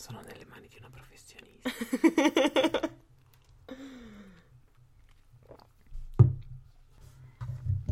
[0.00, 1.68] Sono nelle mani di una professionista.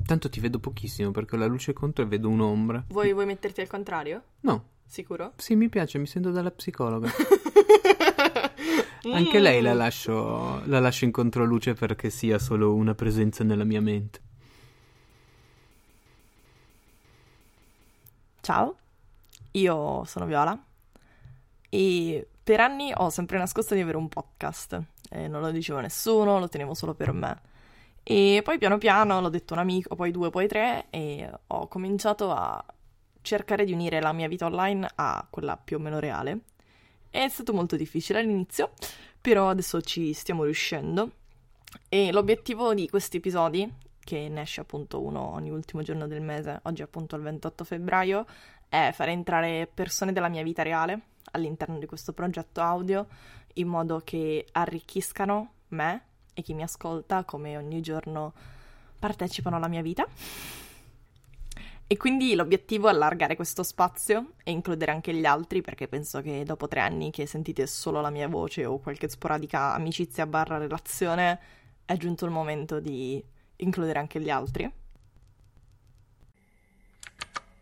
[0.07, 2.83] Tanto ti vedo pochissimo perché ho la luce contro e vedo un'ombra.
[2.89, 4.23] Vuoi, vuoi metterti al contrario?
[4.41, 5.34] No, Sicuro?
[5.36, 7.11] sì, mi piace, mi sento dalla psicologa.
[9.12, 13.82] Anche lei la lascio, la lascio in controluce perché sia solo una presenza nella mia
[13.82, 14.20] mente.
[18.40, 18.79] Ciao,
[19.50, 20.59] io sono Viola
[21.68, 24.81] e per anni ho sempre nascosto di avere un podcast.
[25.11, 27.41] E non lo dicevo a nessuno, lo tenevo solo per me.
[28.03, 31.68] E poi piano piano l'ho detto a un amico, poi due, poi tre e ho
[31.68, 32.64] cominciato a
[33.20, 36.41] cercare di unire la mia vita online a quella più o meno reale.
[37.11, 38.72] È stato molto difficile all'inizio,
[39.20, 41.11] però adesso ci stiamo riuscendo.
[41.89, 46.61] E l'obiettivo di questi episodi, che ne esce appunto uno ogni ultimo giorno del mese,
[46.62, 48.25] oggi appunto il 28 febbraio,
[48.69, 51.00] è fare entrare persone della mia vita reale
[51.33, 53.06] all'interno di questo progetto audio
[53.55, 56.02] in modo che arricchiscano me
[56.34, 58.33] e chi mi ascolta come ogni giorno
[58.98, 60.06] partecipano alla mia vita.
[61.91, 66.44] E quindi l'obiettivo è allargare questo spazio e includere anche gli altri, perché penso che
[66.44, 71.41] dopo tre anni che sentite solo la mia voce o qualche sporadica amicizia barra relazione,
[71.86, 73.24] è giunto il momento di
[73.56, 74.70] includere anche gli altri.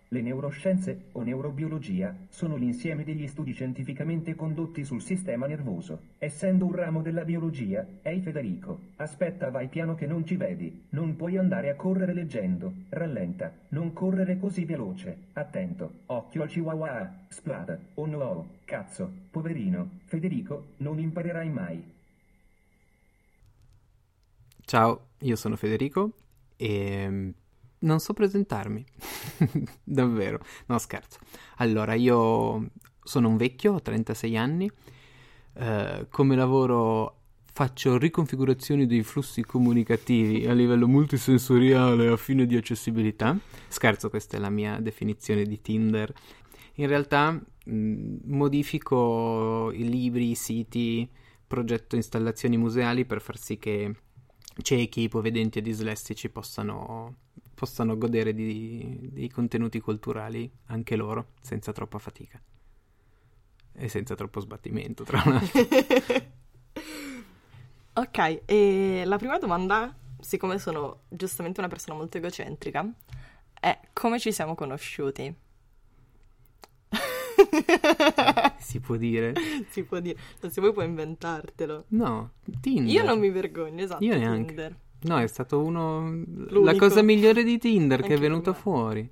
[0.09, 6.01] Le neuroscienze, o neurobiologia, sono l'insieme degli studi scientificamente condotti sul sistema nervoso.
[6.19, 11.17] Essendo un ramo della biologia, ehi Federico, aspetta vai piano che non ci vedi, non
[11.17, 17.77] puoi andare a correre leggendo, rallenta, non correre così veloce, attento, occhio al chihuahua, splada,
[17.95, 21.95] oh no, cazzo, poverino, Federico, non imparerai mai.
[24.65, 26.13] Ciao, io sono Federico
[26.57, 27.33] e
[27.87, 28.85] non so presentarmi.
[29.83, 31.19] Davvero, no scherzo.
[31.57, 32.71] Allora, io
[33.03, 34.71] sono un vecchio, ho 36 anni.
[35.55, 37.15] eh, come lavoro
[37.53, 43.35] faccio riconfigurazioni dei flussi comunicativi a livello multisensoriale a fine di accessibilità.
[43.69, 46.13] Scherzo, questa è la mia definizione di Tinder.
[46.75, 51.09] In realtà mh, modifico i libri, i siti,
[51.47, 53.95] progetto installazioni museali per far sì che
[54.61, 57.15] ciechi, ipovedenti e dislessici possano,
[57.57, 62.41] possano godere di, dei contenuti culturali anche loro, senza troppa fatica.
[63.73, 66.35] E senza troppo sbattimento, tra l'altro.
[67.99, 72.87] Ok, e la prima domanda, siccome sono giustamente una persona molto egocentrica,
[73.59, 75.35] è come ci siamo conosciuti?
[78.59, 79.33] si può dire?
[79.71, 81.87] si può dire, non si vuoi puoi inventartelo.
[81.89, 82.93] No, Tinder.
[82.93, 84.05] Io non mi vergogno, esatto.
[84.05, 84.47] Io neanche.
[84.49, 84.77] Tinder.
[85.03, 86.01] No, è stato uno...
[86.11, 86.77] La L'unico.
[86.79, 88.57] cosa migliore di Tinder che è venuta me.
[88.57, 89.11] fuori.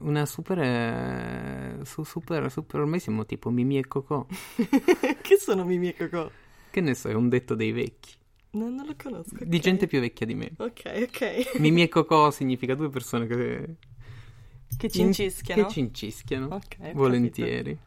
[0.00, 0.58] Una super...
[0.58, 2.80] eh, su- super, super...
[2.80, 4.26] Ormai siamo tipo Mimì e Cocò.
[5.20, 6.30] che sono Mimi e Cocò?
[6.70, 8.14] Che ne so, è un detto dei vecchi.
[8.52, 9.44] No, non lo conosco.
[9.44, 10.52] Di gente più vecchia di me.
[10.58, 11.58] Ok, ok.
[11.58, 13.76] Mimì e Cocò significa due persone che...
[14.76, 15.66] che cincischiano.
[15.66, 16.46] Che cincischiano.
[16.54, 17.78] Ok, volentieri.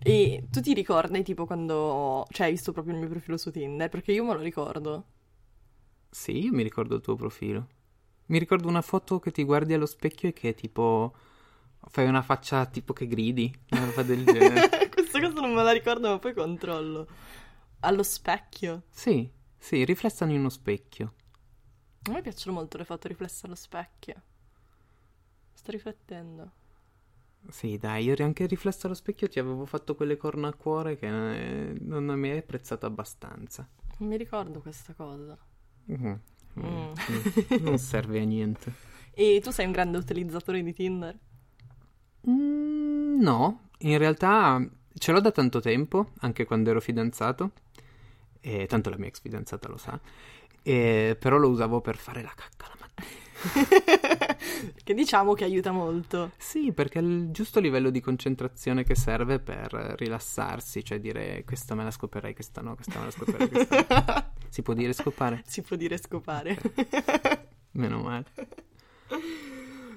[0.00, 2.24] E tu ti ricordi tipo quando...
[2.30, 3.88] Cioè, hai visto proprio il mio profilo su Tinder?
[3.88, 5.04] Perché io me lo ricordo.
[6.10, 7.68] Sì, io mi ricordo il tuo profilo.
[8.26, 11.14] Mi ricordo una foto che ti guardi allo specchio e che tipo...
[11.90, 14.88] Fai una faccia tipo che gridi, una roba del genere.
[14.88, 17.06] Questa cosa non me la ricordo, ma poi controllo.
[17.80, 18.82] Allo specchio.
[18.90, 21.14] Sì, sì, riflessano in uno specchio.
[22.02, 24.22] A me piacciono molto le foto riflesse allo specchio.
[25.52, 26.52] Sto riflettendo.
[27.48, 31.06] Sì, dai, io anche riflesso allo specchio ti avevo fatto quelle corna a cuore che
[31.06, 33.66] eh, non mi hai apprezzato abbastanza.
[33.98, 35.38] Non mi ricordo questa cosa.
[35.88, 36.20] Mhm.
[36.60, 36.92] Mm.
[37.10, 37.22] Mm,
[37.64, 38.72] Non serve a niente.
[39.14, 41.18] E tu sei un grande utilizzatore di Tinder?
[42.28, 47.52] Mm, no, in realtà ce l'ho da tanto tempo, anche quando ero fidanzato.
[48.40, 49.98] E tanto la mia ex fidanzata lo sa.
[50.62, 53.08] E, però lo usavo per fare la cacca la mattina.
[54.82, 56.32] che diciamo che aiuta molto.
[56.36, 61.74] Sì, perché è il giusto livello di concentrazione che serve per rilassarsi, cioè dire questa
[61.74, 64.36] me la scoperei, questa no, questa me la scoperei, questa no.
[64.48, 65.42] Si può dire scopare?
[65.46, 66.58] Si può dire scopare.
[67.72, 68.24] Meno male.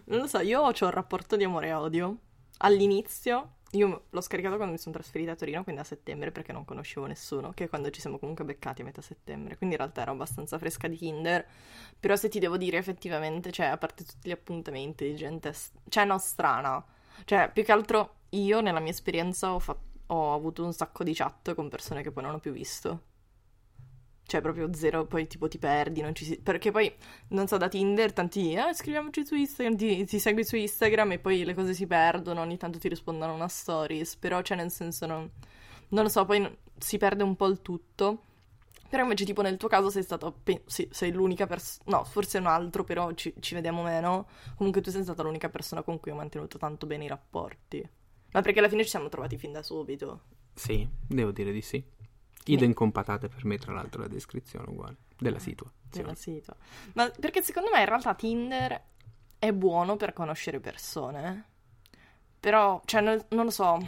[0.06, 2.18] Non lo so, io ho un rapporto di amore e odio.
[2.58, 6.66] All'inizio, io l'ho scaricato quando mi sono trasferita a Torino, quindi a settembre, perché non
[6.66, 9.58] conoscevo nessuno, che è quando ci siamo comunque beccati a metà settembre.
[9.58, 11.46] Quindi in realtà ero abbastanza fresca di Tinder.
[12.00, 15.54] Però se ti devo dire effettivamente, cioè, a parte tutti gli appuntamenti di gente,
[15.90, 16.84] cioè, no, strana.
[17.26, 19.78] Cioè, più che altro io nella mia esperienza ho, fa-
[20.08, 23.10] ho avuto un sacco di chat con persone che poi non ho più visto.
[24.32, 26.40] Cioè, proprio zero, poi tipo ti perdi, si...
[26.40, 26.90] Perché poi,
[27.32, 31.20] non so, da Tinder tanti, ah, scriviamoci su Instagram, ti, ti segui su Instagram e
[31.20, 35.06] poi le cose si perdono, ogni tanto ti rispondono una stories, però, cioè, nel senso,
[35.06, 35.30] non,
[35.90, 38.22] non lo so, poi si perde un po' il tutto.
[38.88, 40.32] Però invece, tipo, nel tuo caso sei stato.
[40.32, 41.98] pe- sì, sei l'unica persona.
[41.98, 44.30] No, forse un altro, però ci, ci vediamo meno.
[44.56, 47.86] Comunque, tu sei stata l'unica persona con cui ho mantenuto tanto bene i rapporti.
[48.32, 50.22] Ma perché alla fine ci siamo trovati fin da subito.
[50.54, 51.84] Sì, devo dire di sì.
[52.46, 55.80] Idem con patate per me, tra l'altro, la descrizione uguale della situazione.
[55.90, 56.56] Della sito.
[56.94, 58.82] Ma perché secondo me in realtà Tinder
[59.38, 61.46] è buono per conoscere persone.
[62.40, 63.88] Però, cioè, non, non lo so.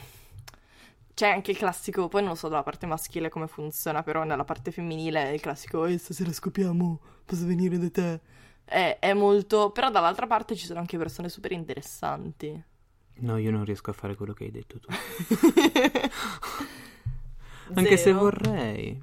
[1.13, 4.45] C'è anche il classico, poi non lo so dalla parte maschile come funziona, però nella
[4.45, 8.21] parte femminile è il classico, ehi, stasera scopiamo, posso venire da te.
[8.65, 12.63] È, è molto, però dall'altra parte ci sono anche persone super interessanti.
[13.15, 14.87] No, io non riesco a fare quello che hai detto tu.
[17.73, 18.99] Anche se vorrei.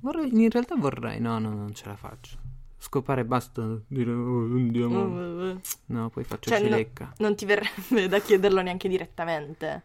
[0.00, 0.28] vorrei.
[0.32, 1.20] In realtà vorrei.
[1.20, 2.38] No, no, non ce la faccio.
[2.78, 3.80] Scopare basta.
[3.86, 5.04] Dire oh, andiamo.
[5.04, 5.56] Mm,
[5.86, 7.12] No, poi faccio Cioè, no- cilecca.
[7.18, 9.82] Non ti verrebbe da chiederlo neanche direttamente.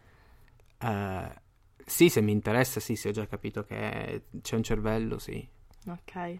[0.77, 1.41] Eh,
[1.85, 5.45] sì, se mi interessa, sì, se ho già capito che c'è un cervello, sì.
[5.87, 6.39] Ok.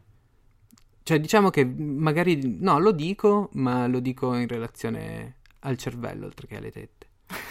[1.04, 2.58] Cioè, diciamo che magari.
[2.60, 7.03] No, lo dico, ma lo dico in relazione al cervello oltre che alle tette.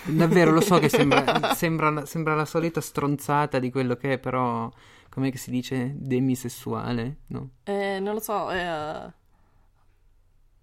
[0.05, 4.71] Davvero, lo so che sembra, sembra, sembra la solita stronzata di quello che è, però.
[5.09, 5.93] Com'è che si dice?
[5.97, 7.19] Demisessuale?
[7.29, 7.51] No?
[7.65, 8.65] Eh, non lo so, eh,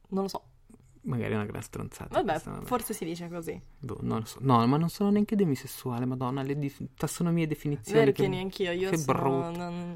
[0.09, 0.43] non lo so.
[1.01, 2.09] Magari è una gran stronzata.
[2.15, 3.59] Vabbè, questa, forse si dice così.
[3.79, 4.39] Boh, non lo so.
[4.41, 7.99] No, ma non sono neanche demisessuale, madonna, le dif- tassonomie e definizioni.
[7.99, 9.17] Vero che- che neanch'io, io che sono...
[9.19, 9.57] brutto.
[9.57, 9.95] non-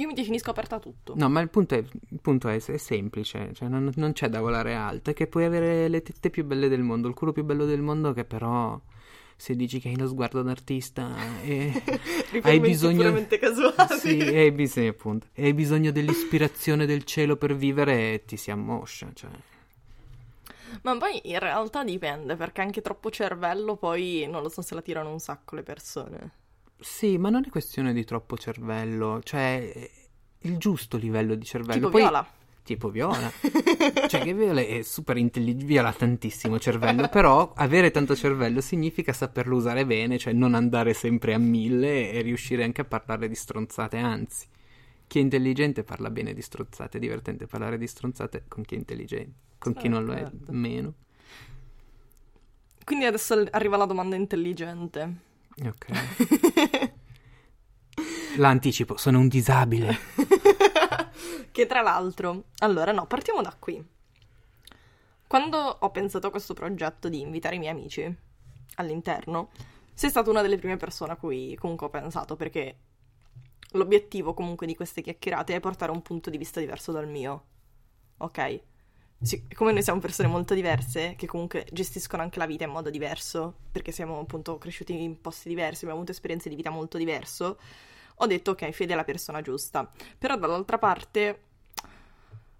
[0.00, 1.12] Io mi definisco aperta a tutto.
[1.14, 4.40] No, ma il punto è, il punto è, è semplice, cioè non, non c'è da
[4.40, 7.44] volare alto, è che puoi avere le tette più belle del mondo, il culo più
[7.44, 8.80] bello del mondo, che però
[9.36, 11.82] se dici che hai lo sguardo d'artista e
[12.42, 13.12] hai bisogno...
[13.38, 13.98] casuali.
[13.98, 18.50] Sì, hai bisogno, appunto, e hai bisogno dell'ispirazione del cielo per vivere e ti si
[18.50, 19.30] ammoscia, cioè...
[20.82, 24.80] Ma poi in realtà dipende, perché anche troppo cervello poi non lo so se la
[24.80, 26.32] tirano un sacco le persone.
[26.80, 29.90] Sì, ma non è questione di troppo cervello, cioè eh,
[30.48, 31.74] il giusto livello di cervello.
[31.74, 32.26] Tipo Poi- Viola.
[32.62, 33.30] Tipo Viola.
[34.08, 39.56] cioè che Viola è super intelligente, Viola tantissimo cervello, però avere tanto cervello significa saperlo
[39.56, 43.96] usare bene, cioè non andare sempre a mille e riuscire anche a parlare di stronzate,
[43.96, 44.46] anzi.
[45.06, 48.78] Chi è intelligente parla bene di stronzate, è divertente parlare di stronzate con chi è
[48.78, 50.52] intelligente, con chi non lo è Certo.
[50.52, 50.94] meno.
[52.84, 55.28] Quindi adesso arriva la domanda intelligente.
[55.64, 55.86] Ok.
[58.36, 59.98] L'anticipo, sono un disabile.
[61.50, 62.44] che tra l'altro...
[62.58, 63.84] Allora, no, partiamo da qui.
[65.26, 68.16] Quando ho pensato a questo progetto di invitare i miei amici
[68.76, 69.50] all'interno,
[69.92, 72.78] sei stata una delle prime persone a cui comunque ho pensato, perché
[73.72, 77.44] l'obiettivo comunque di queste chiacchierate è portare un punto di vista diverso dal mio.
[78.18, 78.60] Ok?
[79.54, 83.54] Come noi siamo persone molto diverse, che comunque gestiscono anche la vita in modo diverso,
[83.70, 87.56] perché siamo appunto cresciuti in posti diversi, abbiamo avuto esperienze di vita molto diverse,
[88.14, 89.90] ho detto ok, Fede è la persona giusta.
[90.16, 91.42] Però dall'altra parte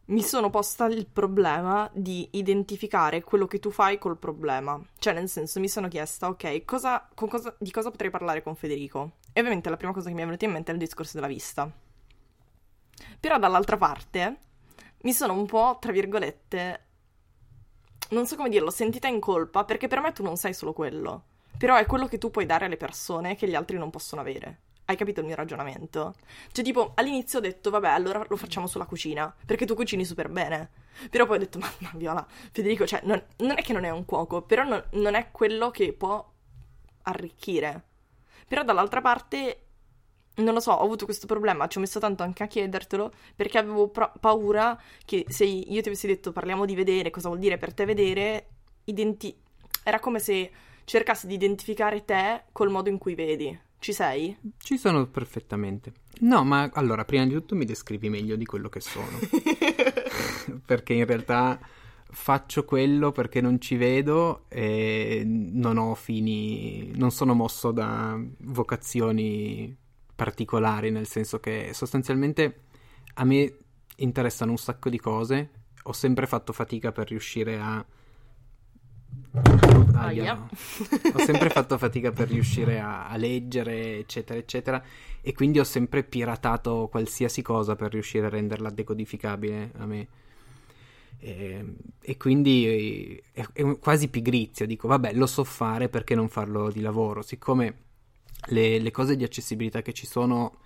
[0.07, 4.79] mi sono posta il problema di identificare quello che tu fai col problema.
[4.99, 9.13] Cioè, nel senso, mi sono chiesta, ok, cosa, cosa- di cosa potrei parlare con Federico?
[9.33, 11.27] E ovviamente la prima cosa che mi è venuta in mente è il discorso della
[11.27, 11.71] vista.
[13.19, 14.49] Però dall'altra parte
[15.03, 16.87] mi sono un po', tra virgolette,
[18.11, 21.25] non so come dirlo, sentita in colpa, perché per me tu non sei solo quello.
[21.57, 24.61] Però è quello che tu puoi dare alle persone che gli altri non possono avere.
[24.87, 26.15] Hai capito il mio ragionamento?
[26.51, 30.29] Cioè, tipo, all'inizio ho detto, vabbè, allora lo facciamo sulla cucina, perché tu cucini super
[30.29, 30.71] bene.
[31.11, 33.91] Però poi ho detto, ma, ma Viola, Federico, cioè, non, non è che non è
[33.91, 36.29] un cuoco, però non, non è quello che può
[37.03, 37.85] arricchire.
[38.49, 39.67] Però dall'altra parte,
[40.37, 43.59] non lo so, ho avuto questo problema, ci ho messo tanto anche a chiedertelo, perché
[43.59, 47.59] avevo pro- paura che se io ti avessi detto parliamo di vedere, cosa vuol dire
[47.59, 48.47] per te vedere,
[48.85, 49.37] identi-
[49.83, 50.51] era come se
[50.85, 53.59] cercassi di identificare te col modo in cui vedi.
[53.79, 54.37] Ci sei?
[54.59, 55.93] Ci sono perfettamente.
[56.21, 59.19] No, ma allora, prima di tutto mi descrivi meglio di quello che sono.
[60.67, 61.59] perché in realtà
[62.13, 69.75] faccio quello perché non ci vedo e non ho fini, non sono mosso da vocazioni
[70.21, 72.65] particolari, nel senso che sostanzialmente
[73.15, 73.57] a me
[73.97, 75.49] interessano un sacco di cose,
[75.85, 77.83] ho sempre fatto fatica per riuscire a...
[79.95, 80.23] Aia.
[80.23, 80.49] Aia.
[81.15, 84.85] ho sempre fatto fatica per riuscire a, a leggere, eccetera, eccetera,
[85.23, 90.09] e quindi ho sempre piratato qualsiasi cosa per riuscire a renderla decodificabile a me.
[91.19, 91.65] E,
[91.99, 96.83] e quindi è, è quasi pigrizia, dico, vabbè, lo so fare perché non farlo di
[96.83, 97.89] lavoro, siccome
[98.49, 100.59] le, le cose di accessibilità che ci sono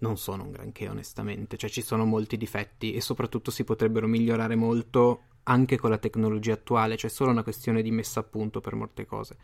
[0.00, 4.56] non sono un granché, onestamente, cioè ci sono molti difetti e soprattutto si potrebbero migliorare
[4.56, 8.60] molto anche con la tecnologia attuale, cioè è solo una questione di messa a punto
[8.60, 9.36] per molte cose.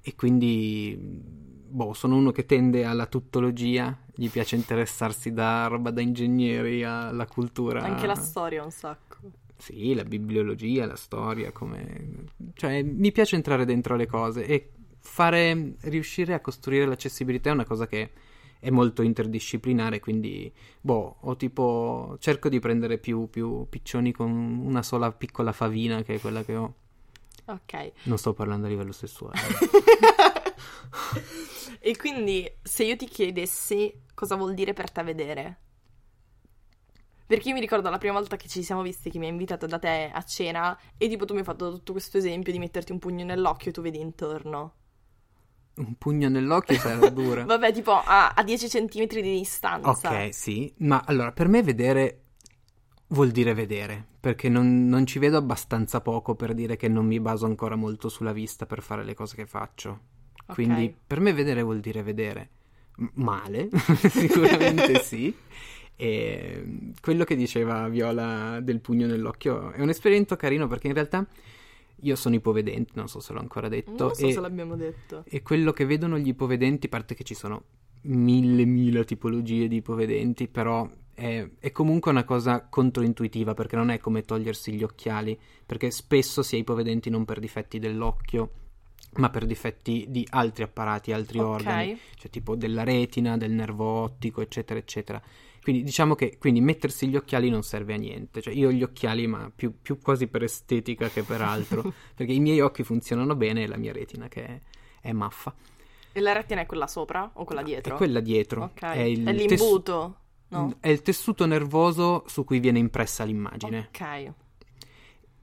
[0.00, 0.96] e quindi
[1.68, 7.26] boh, sono uno che tende alla tuttologia, gli piace interessarsi da roba da ingegneri alla
[7.26, 7.82] cultura.
[7.82, 9.16] Anche la storia un sacco.
[9.56, 12.26] Sì, la bibliologia, la storia, come...
[12.54, 14.70] Cioè, mi piace entrare dentro le cose e
[15.08, 18.10] fare, riuscire a costruire l'accessibilità è una cosa che
[18.60, 24.82] è molto interdisciplinare, quindi, boh, ho tipo, cerco di prendere più, più piccioni con una
[24.82, 26.74] sola piccola favina che è quella che ho.
[27.46, 27.92] Ok.
[28.04, 29.38] Non sto parlando a livello sessuale.
[31.80, 35.60] e quindi, se io ti chiedessi cosa vuol dire per te vedere?
[37.26, 39.66] Perché io mi ricordo la prima volta che ci siamo visti, che mi hai invitato
[39.66, 42.90] da te a cena, e tipo tu mi hai fatto tutto questo esempio di metterti
[42.90, 44.74] un pugno nell'occhio e tu vedi intorno.
[45.78, 47.44] Un pugno nell'occhio sarà dura.
[47.46, 49.90] Vabbè, tipo a, a 10 cm di distanza.
[49.90, 50.72] Ok, sì.
[50.78, 52.22] Ma allora, per me vedere
[53.08, 57.20] vuol dire vedere, perché non, non, ci vedo abbastanza poco per dire che non mi
[57.20, 60.00] baso ancora molto sulla vista per fare le cose che faccio.
[60.42, 60.54] Okay.
[60.54, 62.50] Quindi per me vedere vuol dire vedere.
[62.96, 63.68] M- male,
[64.10, 65.34] sicuramente sì.
[66.00, 71.26] E quello che diceva Viola del pugno nell'occhio è un esperimento carino perché in realtà
[72.02, 74.06] io sono ipovedente, non so se l'ho ancora detto.
[74.06, 75.24] Non so e, se l'abbiamo detto.
[75.26, 77.62] E quello che vedono gli ipovedenti, a parte che ci sono
[78.02, 83.98] mille, mille tipologie di ipovedenti, però è, è, comunque una cosa controintuitiva perché non è
[83.98, 88.50] come togliersi gli occhiali, perché spesso si è ipovedenti non per difetti dell'occhio,
[89.16, 91.50] ma per difetti di altri apparati, altri okay.
[91.50, 95.20] organi, cioè tipo della retina, del nervo ottico, eccetera, eccetera.
[95.62, 98.40] Quindi diciamo che quindi mettersi gli occhiali non serve a niente.
[98.40, 101.92] Cioè io ho gli occhiali, ma più, più quasi per estetica che per altro.
[102.14, 104.60] perché i miei occhi funzionano bene e la mia retina che è,
[105.00, 105.54] è maffa.
[106.12, 107.94] E la retina è quella sopra o quella dietro?
[107.94, 108.64] È quella dietro.
[108.64, 108.82] Ok.
[108.82, 110.16] È, il è l'imbuto.
[110.48, 110.74] Tess- no.
[110.80, 113.88] È il tessuto nervoso su cui viene impressa l'immagine.
[113.88, 114.32] Ok.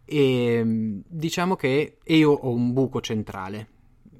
[0.08, 0.64] E
[1.08, 3.70] diciamo che io ho un buco centrale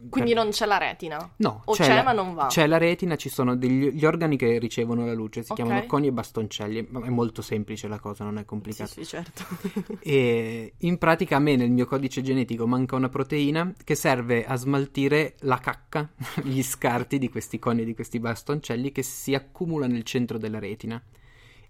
[0.10, 0.44] quindi per...
[0.44, 1.32] non c'è la retina?
[1.38, 2.48] No, o c'è, c'è la, ma non va.
[2.48, 5.66] C'è la retina, ci sono degli gli organi che ricevono la luce, si okay.
[5.66, 6.88] chiamano coni e bastoncelli.
[6.88, 8.90] È molto semplice la cosa, non è complicata.
[8.90, 9.44] Sì, sì, certo.
[10.00, 14.56] e in pratica a me nel mio codice genetico manca una proteina che serve a
[14.56, 16.10] smaltire la cacca,
[16.44, 20.60] gli scarti di questi coni e di questi bastoncelli che si accumula nel centro della
[20.60, 21.02] retina.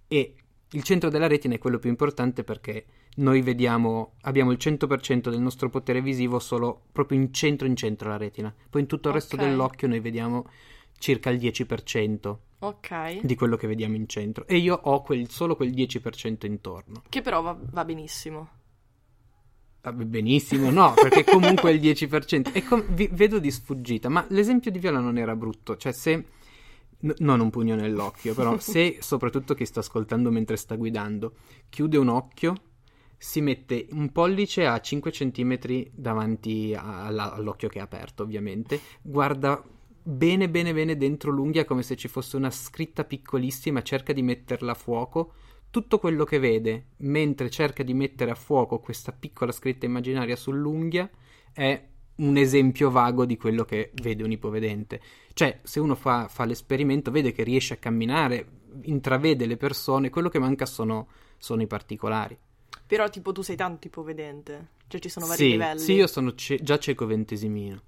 [0.07, 0.35] E
[0.71, 2.85] il centro della retina è quello più importante perché
[3.15, 8.09] noi vediamo, abbiamo il 100% del nostro potere visivo solo proprio in centro in centro
[8.09, 8.53] alla retina.
[8.69, 9.47] Poi in tutto il resto okay.
[9.47, 10.47] dell'occhio noi vediamo
[10.97, 13.21] circa il 10% okay.
[13.23, 14.45] di quello che vediamo in centro.
[14.47, 17.03] E io ho quel, solo quel 10% intorno.
[17.07, 18.49] Che però va, va benissimo.
[19.81, 22.51] Va benissimo, no, perché comunque il 10%.
[22.51, 25.77] E com- vi, vedo di sfuggita, ma l'esempio di Viola non era brutto.
[25.77, 26.25] Cioè, se...
[26.97, 31.35] Non un pugno nell'occhio, però se soprattutto chi sta ascoltando mentre sta guidando
[31.69, 32.55] chiude un occhio
[33.25, 39.61] si mette un pollice a 5 cm davanti alla, all'occhio che è aperto, ovviamente, guarda
[40.07, 44.73] bene bene bene dentro l'unghia come se ci fosse una scritta piccolissima, cerca di metterla
[44.73, 45.33] a fuoco.
[45.71, 51.09] Tutto quello che vede mentre cerca di mettere a fuoco questa piccola scritta immaginaria sull'unghia
[51.51, 51.83] è
[52.17, 55.01] un esempio vago di quello che vede un ipovedente.
[55.33, 58.47] Cioè, se uno fa, fa l'esperimento, vede che riesce a camminare,
[58.83, 61.07] intravede le persone, quello che manca sono,
[61.39, 62.37] sono i particolari.
[62.87, 65.79] Però tipo tu sei tanto ipovedente, cioè ci sono vari sì, livelli.
[65.79, 67.81] Sì, io sono ce- già cieco ventesimino.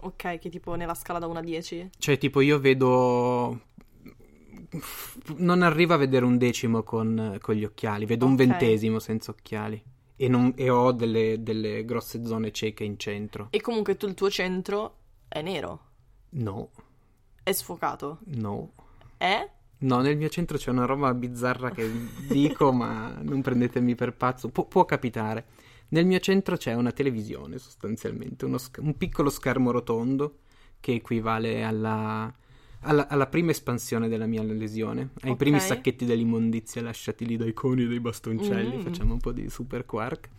[0.00, 1.90] Ok, che tipo nella scala da 1 a 10?
[1.98, 3.60] Cioè tipo io vedo...
[5.36, 8.36] Non arrivo a vedere un decimo con, con gli occhiali, vedo okay.
[8.36, 9.82] un ventesimo senza occhiali.
[10.16, 13.48] E, non, e ho delle, delle, grosse zone cieche in centro.
[13.50, 14.96] E comunque tu il tuo centro
[15.28, 15.80] è nero?
[16.30, 16.70] No.
[17.42, 18.18] È sfocato?
[18.24, 18.72] No.
[19.16, 19.48] È?
[19.78, 21.90] No, nel mio centro c'è una roba bizzarra che
[22.28, 24.48] dico, ma non prendetemi per pazzo.
[24.48, 25.46] Pu- può capitare.
[25.88, 30.38] Nel mio centro c'è una televisione, sostanzialmente, sc- un piccolo schermo rotondo
[30.80, 32.32] che equivale alla,
[32.80, 35.36] alla, alla, prima espansione della mia lesione, ai okay.
[35.36, 38.78] primi sacchetti dell'immondizia lasciati lì dai coni e dai bastoncelli.
[38.78, 38.80] Mm.
[38.80, 40.30] Facciamo un po' di super quark.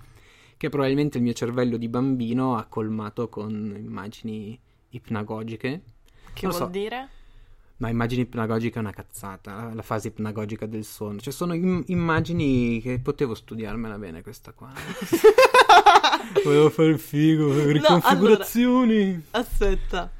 [0.57, 5.81] Che probabilmente il mio cervello di bambino ha colmato con immagini ipnagogiche.
[6.33, 6.71] Che non vuol so.
[6.71, 7.09] dire?
[7.77, 11.19] Ma immagini ipnagogica è una cazzata, la fase ipnagogica del sonno.
[11.19, 14.71] Cioè, sono im- immagini che potevo studiarmela bene questa qua.
[16.43, 19.05] Volevo fare il figo, riconfigurazioni.
[19.05, 20.11] No, allora, aspetta.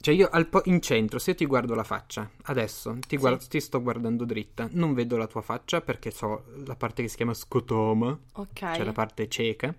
[0.00, 3.48] Cioè, io po- in centro, se io ti guardo la faccia, adesso ti, guardo, sì.
[3.48, 7.16] ti, sto guardando dritta, non vedo la tua faccia perché so la parte che si
[7.16, 8.74] chiama scotoma, ok.
[8.76, 9.74] cioè la parte cieca,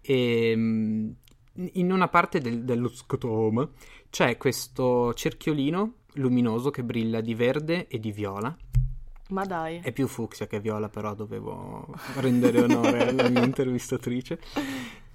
[0.00, 1.14] e ehm,
[1.72, 3.68] in una parte del, dello scotoma
[4.10, 8.54] c'è questo cerchiolino luminoso che brilla di verde e di viola.
[9.30, 9.80] Ma dai.
[9.82, 14.38] È più fucsia che viola, però dovevo rendere onore alla mia intervistatrice.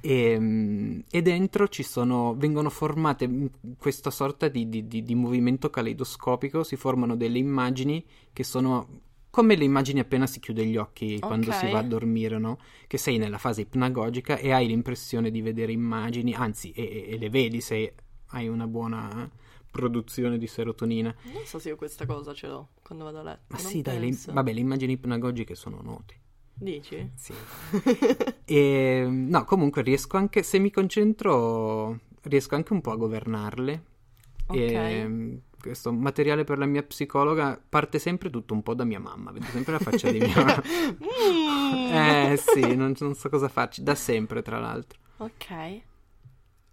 [0.02, 3.30] E, mm, e dentro ci sono, vengono formate
[3.78, 9.56] questa sorta di, di, di, di movimento caleidoscopico, si formano delle immagini che sono come
[9.56, 11.56] le immagini appena si chiude gli occhi quando Ok.
[11.58, 12.58] si va a dormire, no?
[12.88, 17.30] Che sei nella fase ipnagogica e hai l'impressione di vedere immagini, anzi, e- e le
[17.30, 17.94] vedi se
[18.30, 19.30] hai una buona
[19.70, 21.14] produzione di serotonina.
[21.34, 23.46] Non so se io questa cosa ce l'ho quando vado a letto.
[23.50, 24.34] Ma sì, dai, le, penso.
[24.34, 26.16] vabbè, le immagini ipnagogiche sono note.
[26.54, 27.12] Dici?
[27.16, 27.34] Sì.
[28.46, 33.84] e, no, comunque riesco anche, se mi concentro, riesco anche un po' a governarle.
[34.48, 34.58] Ok.
[34.58, 39.32] E, questo materiale per la mia psicologa parte sempre tutto un po' da mia mamma,
[39.32, 40.64] vedo sempre la faccia di mia mamma.
[41.70, 41.94] Mm.
[41.94, 45.00] Eh sì, non, non so cosa farci, da sempre tra l'altro.
[45.18, 45.82] Ok.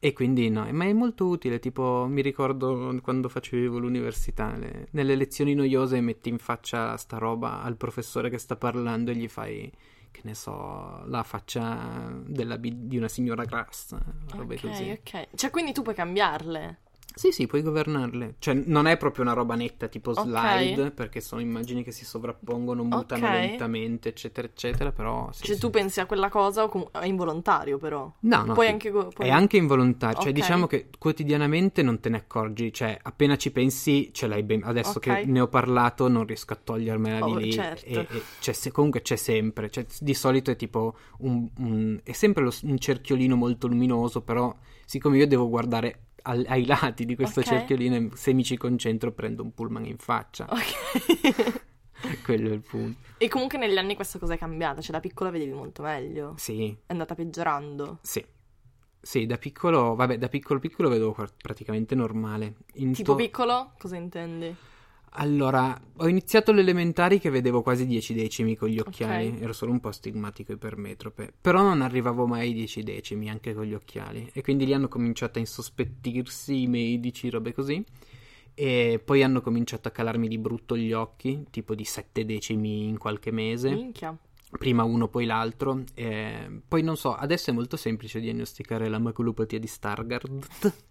[0.07, 5.17] E quindi no, ma è molto utile, tipo mi ricordo quando facevo l'università, le- nelle
[5.17, 9.69] lezioni noiose metti in faccia sta roba al professore che sta parlando e gli fai,
[10.13, 14.01] che ne so, la faccia della di una signora grassa,
[14.37, 14.91] robe Ok, così.
[14.91, 15.29] ok.
[15.35, 16.79] Cioè, quindi tu puoi cambiarle.
[17.19, 18.35] Sì, sì, puoi governarle.
[18.39, 20.21] Cioè, non è proprio una roba netta tipo Ok.
[20.21, 23.33] slide, perché sono immagini che si sovrappongono, mutano Ok.
[23.33, 25.31] lentamente, eccetera, eccetera, però...
[25.33, 25.61] Sì, Cioè, sì.
[25.63, 28.13] tu pensi a quella cosa com- è involontario, però.
[28.21, 28.91] No, no, Puoi anche...
[28.91, 30.35] go- puoi- È anche involontario, cioè Ok.
[30.35, 34.61] diciamo che quotidianamente non te ne accorgi, cioè appena ci pensi ce l'hai ben.
[34.63, 37.53] Adesso che ne ho parlato non riesco a togliermela Oh, di lì.
[37.53, 37.87] certo.
[37.87, 42.13] E, e c'è se- comunque c'è sempre, cioè, di solito è tipo un, un- è
[42.13, 44.55] sempre lo un cerchiolino molto luminoso, però
[44.85, 47.47] siccome io devo guardare al- ai lati di questo Ok.
[47.47, 50.47] cerchiolino, e se mi ci concentro prendo un pullman in faccia.
[50.51, 51.65] Ok.
[52.25, 52.99] Quello è il punto.
[53.19, 54.81] e comunque negli anni questa cosa è cambiata.
[54.81, 56.35] Cioè, da piccola vedevi molto meglio.
[56.37, 57.99] Sì, È andata peggiorando.
[58.03, 58.25] sì.
[59.01, 62.57] Sì, da piccolo, vabbè, da piccolo piccolo vedo qua- praticamente normale.
[62.75, 63.73] In Tipo to- piccolo?
[63.79, 64.53] Cosa intendi?
[65.19, 69.41] Allora, ho iniziato le elementari che vedevo quasi 10 decimi con gli occhiali, Ok.
[69.41, 73.65] ero solo un po' astigmatico ipermetrope, però non arrivavo mai ai 10 decimi anche con
[73.65, 77.83] gli occhiali e quindi lì hanno cominciato a insospettirsi i medici, robe così,
[78.53, 82.99] e poi hanno cominciato a calarmi di brutto gli occhi, tipo di 7 decimi in
[82.99, 84.15] qualche mese, Minchia.
[84.59, 89.59] prima uno poi l'altro, e poi non so, adesso è molto semplice diagnosticare la maculopatia
[89.59, 90.73] di Stargardt.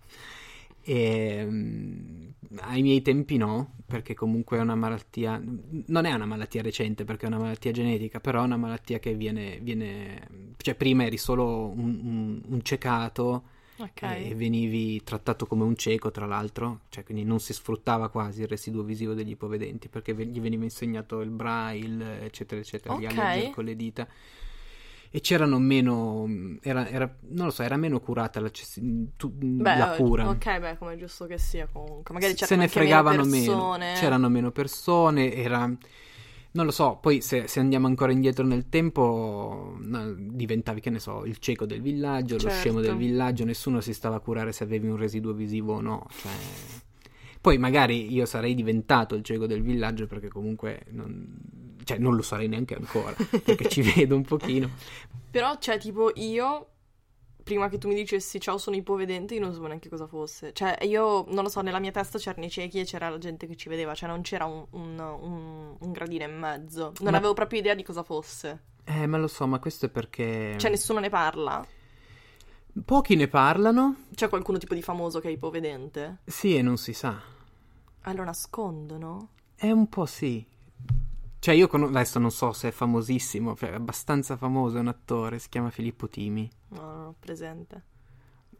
[0.87, 2.27] E, mm,
[2.59, 5.41] ai miei tempi no, perché comunque è una malattia,
[5.87, 9.15] non è una malattia recente perché è una malattia genetica, però è una malattia che
[9.15, 13.43] viene, viene cioè prima eri solo un, un- un cecato
[13.79, 14.01] Ok.
[14.01, 18.47] e venivi trattato come un cieco, tra l'altro, cioè quindi non si sfruttava quasi il
[18.47, 23.15] residuo visivo degli ipovedenti perché gli veniva insegnato il braille, eccetera, eccetera, gli Ok.
[23.15, 24.07] leggere con le dita.
[25.15, 26.27] E c'erano meno,
[26.61, 30.27] era, era- non lo so, era meno curata l'accessi- tu- Beh, la cura.
[30.27, 32.13] Ok, beh, come è giusto che sia comunque.
[32.13, 33.93] Magari se c'erano ne anche fregavano meno meno, persone.
[33.93, 35.59] c'erano meno persone, era...
[36.51, 40.99] Non lo so, poi se, se andiamo ancora indietro nel tempo, no, diventavi, che ne
[40.99, 42.55] so, il cieco del villaggio, lo Certo.
[42.57, 46.05] scemo del villaggio, nessuno si stava a curare se avevi un residuo visivo o no.
[46.09, 46.31] Cioè...
[47.39, 51.37] Poi magari io sarei diventato il cieco del villaggio perché comunque non,
[51.85, 54.69] cioè, non lo sarei neanche ancora, perché ci vedo un pochino.
[55.31, 56.67] Però, cioè, tipo, io,
[57.43, 60.51] prima che tu mi dicessi ciao, sono ipovedente, io non sapevo neanche cosa fosse.
[60.53, 63.47] Cioè, io, non lo so, nella mia testa c'erano i ciechi e c'era la gente
[63.47, 66.93] che ci vedeva, cioè non c'era un, un, un- un gradino in mezzo.
[66.99, 68.63] Non Ma- avevo proprio idea di cosa fosse.
[68.83, 71.65] Eh, ma lo so, ma questo è perché Cioè, nessuno ne parla.
[72.83, 76.17] pochi ne parlano, C'è qualcuno tipo di famoso che è ipovedente?
[76.25, 77.19] sì e non si sa.
[78.01, 79.29] Ah, lo nascondono?
[79.55, 80.45] È un po' sì.
[81.45, 81.83] Cioè, io con...
[81.83, 85.69] adesso non so se è famosissimo, cioè, è abbastanza famoso, è un attore, si chiama
[85.69, 86.49] Filippo Timi.
[86.69, 87.83] No, non ho presente.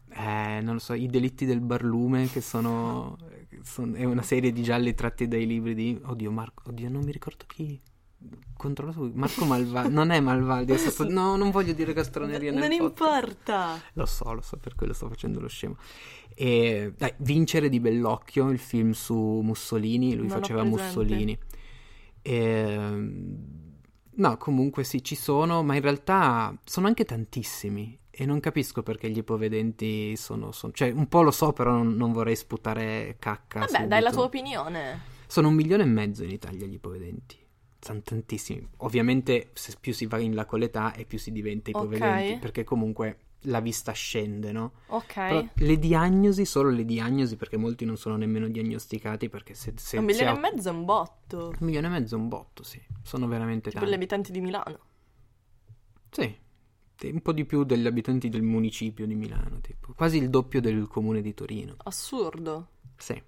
[0.08, 3.18] Eh, non lo so, I delitti del barlume, che sono...
[3.62, 6.00] son- è una serie di gialli tratti dai libri di...
[6.00, 6.62] Oddio, Marco...
[6.68, 7.82] Oddio, non mi ricordo chi...
[8.56, 9.10] Controllo su...
[9.14, 9.92] Marco Malvaldi.
[9.92, 13.00] Non è Malvaldi, sto- No, non voglio dire castroneria nel non podcast.
[13.02, 13.80] importa.
[13.94, 15.76] Lo so, lo so, per quello sto facendo lo scemo.
[16.38, 20.62] E, dai, Vincere di Bellocchio, il film su Mussolini, lui Non faceva.
[20.62, 21.36] Mussolini.
[22.26, 22.76] E,
[24.10, 27.98] no, comunque sì, ci sono, ma in realtà sono anche tantissimi.
[28.10, 31.94] E non capisco perché gli ipovedenti sono, sono- Cioè, un po' lo so, però non,
[31.96, 33.60] non vorrei sputare cacca.
[33.60, 34.12] Vabbè, dai la subito.
[34.12, 35.00] tua opinione.
[35.26, 37.36] Sono un milione e mezzo in Italia gli ipovedenti.
[37.78, 38.66] Sono tantissimi.
[38.78, 43.18] Ovviamente, più si va in là con l'età e più si diventa ipovedenti, perché comunque
[43.42, 44.72] la vista scende, no?
[44.88, 45.12] Ok.
[45.14, 49.74] Però le diagnosi, solo le diagnosi, perché molti non sono nemmeno diagnosticati, perché se...
[49.76, 51.48] se un se milione ha- e mezzo è un botto.
[51.58, 52.80] Un milione e mezzo è un botto, sì.
[53.02, 53.90] Sono veramente Tipo tanti.
[53.90, 54.78] gli abitanti di Milano.
[56.10, 56.34] Sì,
[57.12, 59.92] Un po' di più degli abitanti del municipio di Milano, tipo.
[59.94, 61.74] Quasi il doppio del comune di Torino.
[61.84, 62.68] Assurdo.
[62.96, 63.22] Sì.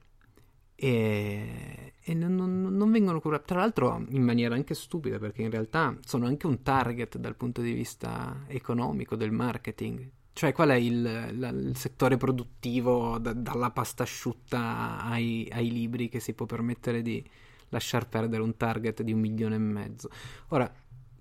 [0.81, 3.47] E, e non, non- non vengono curati.
[3.47, 7.61] Tra l'altro in maniera anche stupida, perché in realtà sono anche un target dal punto
[7.63, 10.09] di vista economico del marketing.
[10.33, 11.03] Cioè, qual è il,
[11.39, 17.03] la- il settore produttivo da- dalla pasta asciutta ai, ai libri che si può permettere
[17.03, 17.25] di
[17.71, 20.09] lasciar perdere un target di un milione e mezzo?
[20.51, 20.73] Ora,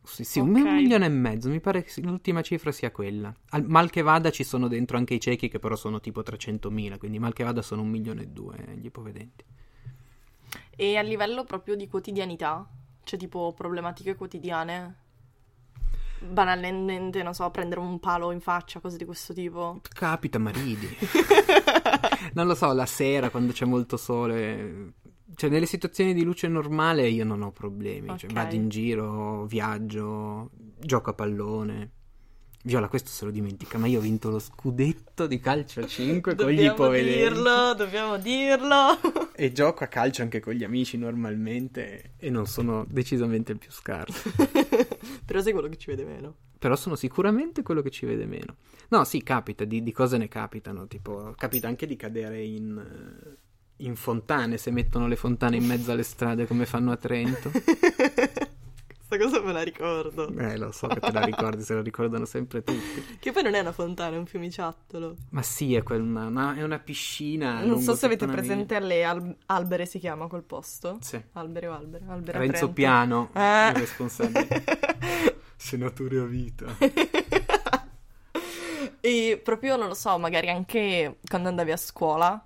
[0.08, 0.63] sì, sì, un Ok.
[0.63, 3.34] milione e mezzo, mi pare che l'ultima cifra sia quella.
[3.50, 6.98] Al- mal che vada ci sono dentro anche i ciechi che però sono tipo 300.000,
[6.98, 9.43] quindi mal che vada sono un milione e due eh, gli ipovedenti.
[10.76, 12.67] E a livello proprio di quotidianità,
[13.04, 14.96] cioè tipo problematiche quotidiane,
[16.20, 19.82] banalmente, non so, prendere un palo in faccia, cose di questo tipo.
[19.93, 20.88] Capita, ma ridi.
[22.34, 24.93] non lo so, la sera quando c'è molto sole.
[25.36, 28.08] Cioè, nelle situazioni di luce normale io non ho problemi.
[28.18, 28.34] Cioè, Ok.
[28.34, 31.92] vado in giro, viaggio, gioco a pallone.
[32.63, 36.36] Viola, questo se lo dimentica, ma io ho vinto lo scudetto di calcio a 5
[36.36, 37.18] con gli Dobbiamo ipovedenti.
[37.18, 39.00] dirlo, dobbiamo dirlo.
[39.36, 43.72] E gioco a calcio anche con gli amici normalmente e non sono decisamente il più
[43.72, 44.32] scarso.
[45.26, 46.36] Però sei quello che ci vede meno.
[46.60, 48.58] Però sono sicuramente quello che ci vede meno.
[48.90, 50.88] No, sì, capita, di, di cose ne capitano.
[50.88, 52.84] Tipo, capita anche di cadere in,
[53.78, 57.52] in fontane se mettono le fontane in mezzo alle strade come fanno a Trento.
[59.10, 60.28] Questa cosa me la ricordo.
[60.38, 63.18] Eh, lo so che te la ricordi, se la ricordano sempre tutti.
[63.20, 65.16] Che poi non è una fontana, è un fiumiciattolo.
[65.30, 67.63] Ma sì, è, quel- una, è una piscina.
[67.63, 70.98] non so se avete presente alle Al- Albere si chiama quel posto.
[71.00, 71.22] Sì.
[71.34, 72.04] Albere o Albere?
[72.10, 72.70] Albere Renzo.
[72.72, 73.70] Piano, Eh.
[73.70, 74.63] il responsabile.
[75.56, 76.66] Senatore a vita.
[79.00, 82.46] E proprio, non lo so, magari anche quando andavi a scuola,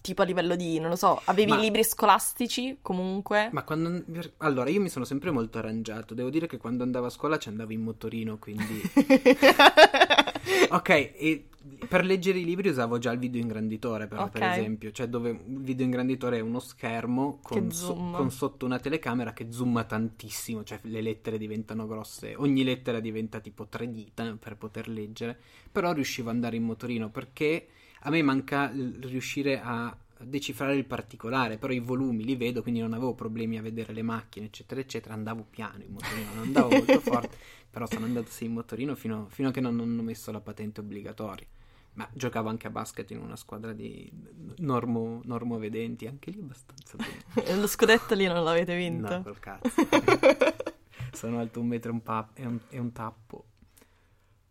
[0.00, 3.50] tipo a livello di, non lo so, avevi Ma- libri scolastici comunque.
[3.52, 4.02] Ma quando...
[4.38, 6.14] Allora, io mi sono sempre molto arrangiato.
[6.14, 8.80] Devo dire che quando andavo a scuola ci andavo in motorino, quindi...
[10.70, 11.44] ok, e
[11.86, 14.56] per leggere i libri usavo già il video ingranditore, per, per Ok.
[14.56, 14.90] esempio.
[14.90, 19.48] Cioè, dove il video ingranditore è uno schermo con, so- con sotto una telecamera che
[19.50, 20.64] zooma tantissimo.
[20.64, 22.34] Cioè, le lettere diventano grosse.
[22.36, 25.38] Ogni lettera diventa tipo tre dita per poter leggere.
[25.70, 27.66] Però riuscivo ad andare in motorino perché
[28.00, 32.92] a me manca riuscire a decifrare il particolare, però i volumi li vedo, quindi non
[32.92, 35.14] avevo problemi a vedere le macchine, eccetera, eccetera.
[35.14, 37.36] Andavo piano in motorino, non andavo molto forte,
[37.70, 40.80] però sono andato sì in motorino fino, fino a che non ho messo la patente
[40.80, 41.46] obbligatoria.
[41.92, 44.10] Ma giocavo anche a basket in una squadra di
[44.58, 47.56] normo, normovedenti, anche lì abbastanza bene.
[47.60, 49.08] Lo scudetto lì non l'avete vinto.
[49.16, 49.68] No, col cazzo.
[51.12, 53.44] sono alto un metro e un, pa- e un- e un tappo.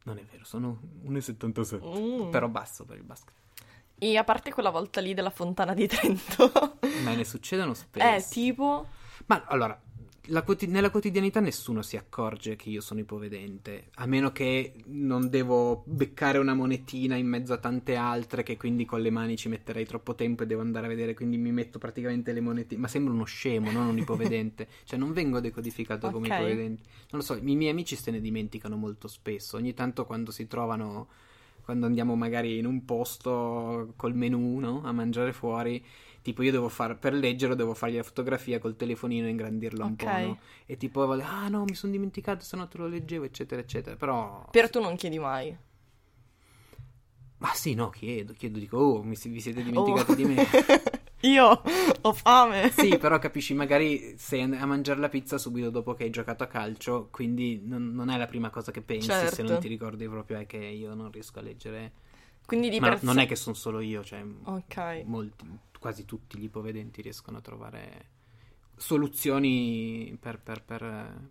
[0.10, 2.00] Non è vero, sono 1,77.
[2.00, 2.32] Mm.
[2.32, 3.32] Però basso per il basket.
[4.00, 6.52] E a parte quella volta lì della fontana di Trento,
[7.04, 8.08] Ma ne succedono spesso.
[8.10, 8.88] eh, tipo,
[9.28, 9.80] Ma allora,
[10.30, 15.30] la quoti- nella quotidianità nessuno si accorge che io sono ipovedente, a meno che non
[15.30, 19.50] devo beccare una monetina in mezzo a tante altre che quindi con le mani ci
[19.50, 22.80] metterei troppo tempo e devo andare a vedere, quindi mi metto praticamente le monetine.
[22.82, 24.68] Ma sembra uno scemo, non un ipovedente.
[24.86, 26.34] cioè non vengo decodificato come Ok.
[26.34, 26.84] ipovedente.
[27.12, 29.58] Non lo so, i miei amici se ne dimenticano molto spesso.
[29.58, 31.08] Ogni tanto quando si trovano
[31.62, 34.82] quando andiamo magari in un posto col menù, no?
[34.84, 35.84] A mangiare fuori,
[36.30, 39.96] tipo io devo fare, per leggerlo devo fargli la fotografia col telefonino e ingrandirla un
[39.96, 40.40] po', no?
[40.66, 43.96] E tipo, ah no, mi sono dimenticato, se no te lo leggevo, eccetera, eccetera.
[43.96, 44.48] Però...
[44.52, 45.58] però tu non chiedi mai.
[47.40, 50.16] Ma sì, no, chiedo, chiedo, dico, oh, mi vi siete dimenticati Oh.
[50.16, 50.46] di me.
[51.22, 51.62] Io
[52.02, 52.70] ho fame.
[52.70, 56.48] Sì, però capisci, magari sei a mangiare la pizza subito dopo che hai giocato a
[56.48, 59.44] calcio, quindi non, non è la prima cosa che pensi se Certo.
[59.44, 61.92] non ti ricordi proprio è che io non riesco a leggere.
[62.46, 65.04] Quindi di Ma per non è che sono solo io, cioè Ok.
[65.06, 65.46] molti,
[65.80, 68.08] quasi tutti gli ipovedenti riescono a trovare
[68.76, 71.30] soluzioni per, per- per-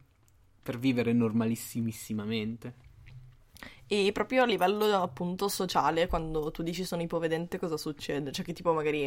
[0.63, 2.75] per vivere normalissimissimamente.
[3.87, 8.33] E proprio a livello appunto sociale, quando tu dici sono ipovedente, cosa succede?
[8.33, 9.05] Cioè che tipo magari,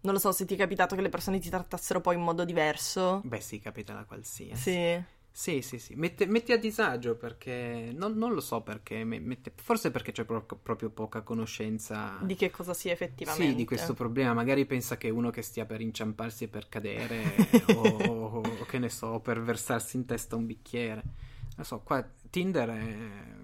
[0.00, 2.44] non lo so, se ti è capitato che le persone ti trattassero poi in modo
[2.44, 3.20] diverso.
[3.24, 4.70] Beh, sì, capita la qualsiasi.
[4.70, 5.04] Sì.
[5.38, 5.94] Sì, sì, sì.
[5.94, 9.04] Mette, metti a disagio perché non, non lo so perché.
[9.04, 13.46] me- mette- forse perché c'è pro- proprio poca conoscenza Di che cosa sia effettivamente.
[13.50, 14.34] Sì, di questo problema.
[14.34, 17.14] Magari pensa che uno che stia per inciamparsi e per cadere,
[17.70, 21.04] o, o- o che ne so, per versarsi in testa un bicchiere.
[21.54, 23.36] Non so, qua Tinder è.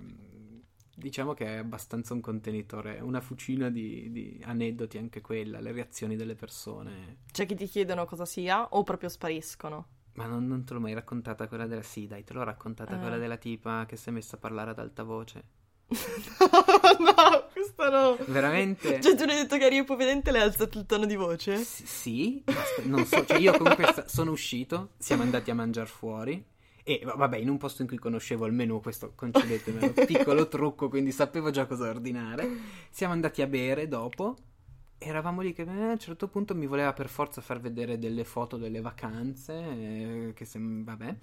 [0.97, 6.17] Diciamo che è abbastanza un contenitore, una fucina di, di aneddoti anche quella, le reazioni
[6.17, 7.19] delle persone.
[7.31, 9.87] C'è chi ti chiedono cosa sia o proprio spariscono.
[10.15, 11.83] Ma non, non te l'ho mai raccontata quella della...
[11.83, 13.01] Sì, dai, te l'ho raccontata Eh.
[13.01, 15.43] quella della tipa che si è messa a parlare ad alta voce.
[15.89, 18.17] no, questo no.
[18.27, 19.01] Veramente?
[19.01, 21.17] Cioè tu ne hai detto che eri ipovedente e le hai alzato il tono di
[21.17, 21.57] voce?
[21.59, 25.87] S- sì, aspe- non so, cioè io comunque sta- sono uscito, siamo andati a mangiare
[25.89, 26.43] fuori
[26.83, 30.89] e va- vabbè, in un posto in cui conoscevo il menù, questo concedetemelo, piccolo trucco,
[30.89, 32.49] quindi sapevo già cosa ordinare.
[32.91, 34.37] Siamo andati a bere dopo
[34.99, 38.25] eravamo lì che eh, a un certo punto mi voleva per forza far vedere delle
[38.25, 41.17] foto delle vacanze, eh, che se, vabbè,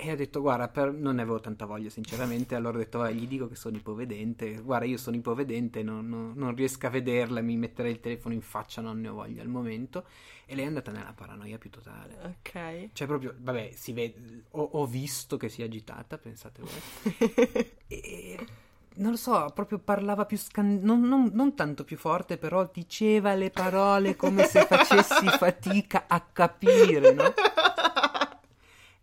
[0.00, 0.92] e ho detto guarda, per...
[0.92, 4.86] non ne avevo tanta voglia sinceramente, allora ho detto gli dico che sono ipovedente, guarda
[4.86, 8.80] io sono ipovedente, non, non, non, riesco a vederla, mi metterei il telefono in faccia,
[8.80, 10.04] non ne ho voglia al momento,
[10.46, 12.16] e lei è andata nella paranoia più totale.
[12.22, 12.90] Ok.
[12.92, 18.46] Cioè proprio, vabbè, si vede, ho, ho visto che si è agitata, pensate voi, e
[18.96, 20.80] non lo so, proprio parlava più scan...
[20.82, 26.20] non, non, non, tanto più forte, però diceva le parole come se facessi fatica a
[26.20, 27.34] capire, no?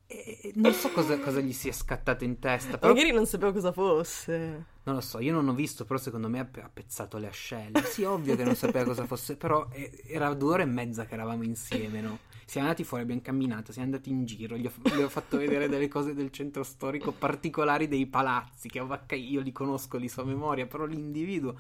[0.08, 2.78] E non so cosa, cosa, gli sia scattato in testa.
[2.78, 2.94] Però...
[2.94, 4.66] Magari non sapevo cosa fosse.
[4.84, 7.84] Non lo so, io non ho visto, però secondo me ha pezzato le ascelle.
[7.84, 9.68] Sì, ovvio che non sapeva cosa fosse, però
[10.08, 12.20] era due ore e mezza che eravamo insieme, no?
[12.46, 15.68] Siamo andati fuori, abbiamo camminato, siamo andati in giro, gli ho, gli ho fatto vedere
[15.68, 20.26] delle cose del centro storico particolari dei palazzi, che io li conosco, li so a
[20.26, 21.58] memoria, però l'individuo...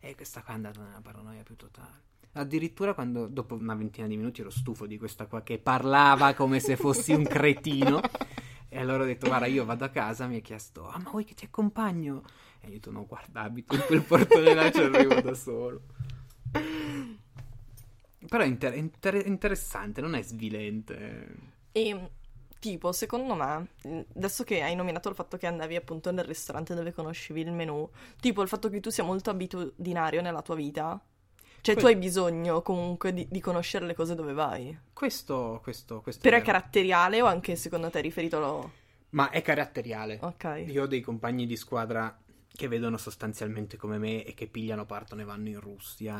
[0.00, 2.06] E questa qua è andata nella paranoia più totale.
[2.34, 6.60] Addirittura quando dopo una ventina di minuti ero stufo di questa qua che parlava come
[6.60, 8.00] se fossi un cretino.
[8.68, 11.24] E allora ho detto, guarda, io vado a casa, mi ha chiesto, ah, ma vuoi
[11.24, 12.22] che ti accompagno?
[12.60, 15.82] E io ho detto, no, guarda, abito in quel portone là, ci arrivo da solo.
[18.26, 21.36] Però è inter- inter- interessante, non è svilente.
[21.72, 22.10] E
[22.58, 23.68] tipo, secondo me,
[24.16, 27.88] adesso che hai nominato il fatto che andavi appunto nel ristorante dove conoscevi il menù,
[28.20, 31.00] tipo il fatto che tu sia molto abitudinario nella tua vita,
[31.60, 34.76] cioè que- tu hai bisogno comunque di, di, conoscere le cose dove vai.
[34.92, 38.70] Questo, questo, questo Però è, è caratteriale o anche secondo te riferito lo...
[39.10, 40.18] Ma è caratteriale.
[40.20, 40.64] Ok.
[40.66, 42.16] Io ho dei compagni di squadra
[42.58, 46.16] che vedono sostanzialmente come me e che pigliano, partono e vanno in Russia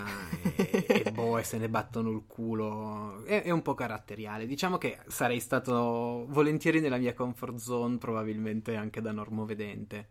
[0.54, 3.24] e, e boh, e se ne battono il culo.
[3.24, 4.46] È, è, un po' caratteriale.
[4.46, 10.10] Diciamo che sarei stato volentieri nella mia comfort zone, probabilmente anche da normovedente.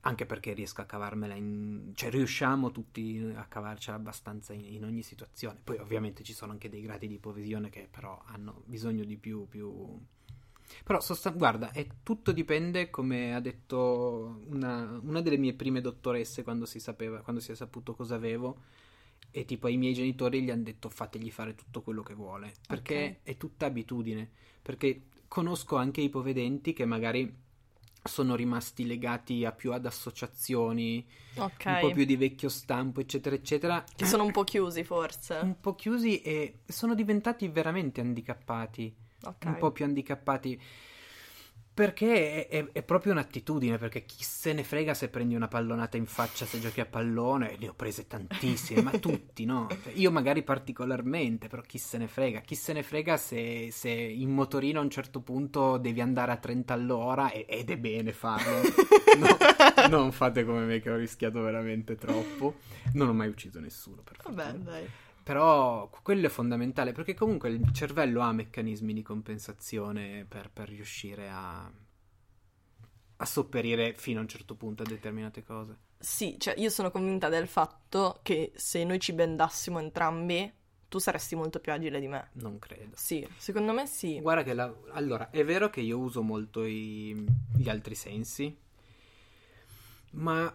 [0.00, 1.92] Anche perché riesco a cavarmela in...
[1.94, 5.60] cioè riusciamo tutti a cavarcela abbastanza in, in ogni situazione.
[5.62, 9.46] Poi ovviamente ci sono anche dei gradi di ipovisione che però hanno bisogno di più,
[9.46, 10.00] più
[10.84, 16.42] però, sostan- guarda, è, tutto dipende, come ha detto una, una, delle mie prime dottoresse
[16.42, 18.62] quando si sapeva, quando si è saputo cosa avevo.
[19.30, 22.54] E tipo ai miei genitori gli hanno detto fategli fare tutto quello che vuole.
[22.66, 23.18] Perché okay.
[23.22, 24.30] è tutta abitudine.
[24.62, 27.44] Perché conosco anche i povedenti che magari
[28.04, 31.82] sono rimasti legati a più ad associazioni, okay.
[31.82, 33.84] un po' più di vecchio stampo, eccetera, eccetera.
[33.94, 35.40] Che sono un po' chiusi, forse.
[35.42, 39.52] Un po' chiusi e sono diventati veramente handicappati okay.
[39.52, 40.60] un po' più handicappati.
[41.76, 45.98] Perché è, è, è, proprio un'attitudine, perché chi se ne frega se prendi una pallonata
[45.98, 49.68] in faccia se giochi a pallone, ne ho prese tantissime, ma tutti, no?
[49.82, 52.40] Cioè, io magari particolarmente, però chi se ne frega?
[52.40, 56.38] Chi se ne frega se, se in motorino a un certo punto devi andare a
[56.38, 58.62] 30 all'ora e, ed è bene farlo.
[59.18, 59.36] No,
[59.90, 62.54] non fate come me che ho rischiato veramente troppo.
[62.94, 64.44] Non ho mai ucciso nessuno, per favore.
[64.44, 64.88] Vabbè, dai.
[65.26, 71.28] Però quello è fondamentale perché comunque il cervello ha meccanismi di compensazione per, per riuscire
[71.28, 71.68] a,
[73.16, 75.78] a sopperire fino a un certo punto a determinate cose.
[75.98, 80.48] Sì, cioè io sono convinta del fatto che se noi ci bendassimo entrambi,
[80.86, 82.30] tu saresti molto più agile di me.
[82.34, 82.94] Non credo.
[82.94, 84.20] Sì, secondo me sì.
[84.20, 84.72] Guarda che la...
[84.92, 87.26] allora, è vero che io uso molto i...
[87.52, 88.56] gli altri sensi,
[90.12, 90.54] ma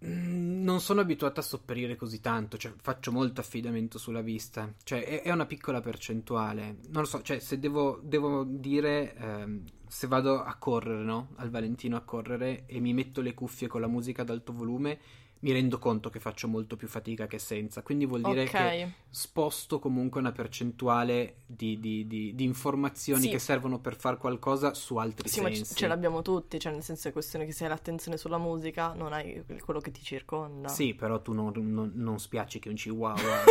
[0.00, 5.22] non sono abituato a sopperire così tanto, cioè faccio molto affidamento sulla vista, cioè è,
[5.22, 10.42] è una piccola percentuale, non lo so, cioè se devo, devo dire, ehm, se vado
[10.42, 11.30] a correre, no?
[11.36, 14.98] Al Valentino a correre e mi metto le cuffie con la musica ad alto volume,
[15.40, 17.82] mi rendo conto che faccio molto più fatica che senza.
[17.82, 18.84] Quindi vuol dire okay.
[18.84, 23.28] che sposto comunque una percentuale di, di, di, di informazioni sì.
[23.28, 25.60] che servono per fare qualcosa su altri sì, sensi.
[25.60, 28.92] ma ce l'abbiamo tutti, cioè nel senso è questione che se hai l'attenzione sulla musica
[28.94, 30.68] non hai quello che ti circonda.
[30.68, 33.44] Sì, però tu non, non, non spiacci che un chihuahua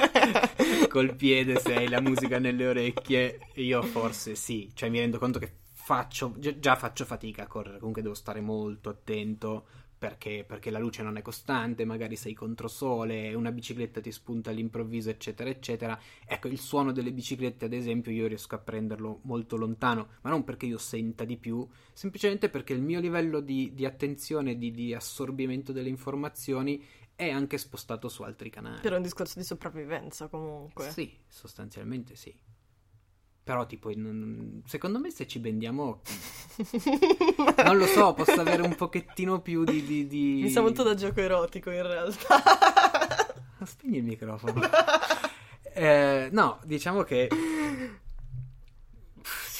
[0.88, 3.38] col piede se hai la musica nelle orecchie.
[3.54, 8.00] Io forse sì, cioè mi rendo conto che faccio, già faccio fatica a correre, comunque
[8.00, 13.32] devo stare molto attento perché, perché, la luce non è costante, magari sei contro sole,
[13.34, 15.98] una bicicletta ti spunta all'improvviso, eccetera, eccetera.
[16.26, 20.44] Ecco, il suono delle biciclette, ad esempio, io riesco a prenderlo molto lontano, ma non
[20.44, 24.94] perché io senta di più, semplicemente perché il mio livello di, di attenzione, di, di
[24.94, 26.84] assorbimento delle informazioni
[27.16, 28.80] è anche spostato su altri canali.
[28.80, 30.90] Per un discorso di sopravvivenza, comunque.
[30.90, 32.34] Sì, sostanzialmente sì.
[33.44, 36.00] Però, tipo, in, secondo me se ci bendiamo...
[37.62, 39.84] non lo so, posso avere un pochettino più di...
[39.84, 40.40] di, di...
[40.44, 42.42] Mi sa molto da gioco erotico, in realtà.
[43.62, 44.62] Spegni il microfono.
[45.74, 47.28] eh, no, diciamo che...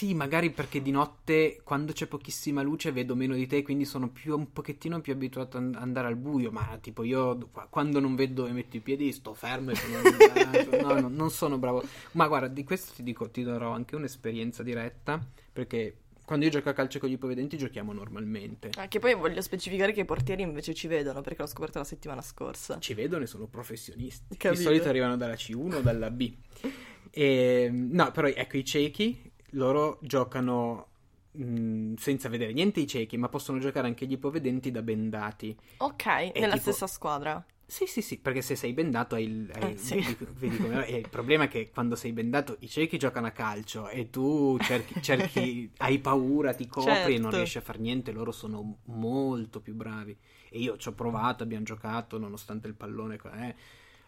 [0.05, 4.11] sì, magari perché di notte, quando c'è pochissima luce, vedo meno di te, quindi sono
[4.11, 6.51] più, un pochettino più abituato ad andare al buio.
[6.51, 11.01] Ma tipo, io quando non vedo dove metto i piedi, sto fermo e sono no,
[11.01, 11.83] no, non sono bravo.
[12.13, 16.69] Ma guarda, di questo ti dico, ti darò anche un'esperienza diretta, perché quando io gioco
[16.69, 18.73] a calcio con gli ipovedenti giochiamo normalmente.
[18.77, 21.85] Ah, che poi voglio specificare che i portieri invece ci vedono, perché l'ho scoperto la
[21.85, 22.79] settimana scorsa.
[22.79, 24.37] Ci vedono e sono professionisti.
[24.37, 24.61] Capito.
[24.61, 26.35] Di solito arrivano dalla C1 o dalla B.
[27.17, 30.89] E, no, però ecco i ciechi, loro giocano
[31.33, 35.57] mh, senza vedere niente i ciechi, ma possono giocare anche gli ipovedenti da bendati.
[35.79, 37.45] Ok, È nella tipo- stessa squadra.
[37.67, 39.95] Sì, sì, sì, perché se sei bendato hai il, hai- Eh, sì.
[39.95, 43.31] vedi, vedi come- e il problema è che quando sei bendato i ciechi giocano a
[43.31, 47.37] calcio e tu cerchi, cerchi- hai paura, ti copri e non Certo.
[47.37, 50.15] riesci a fare niente, loro sono molto più bravi.
[50.51, 53.19] E io ci ho provato, abbiamo giocato nonostante il pallone.
[53.35, 53.55] eh.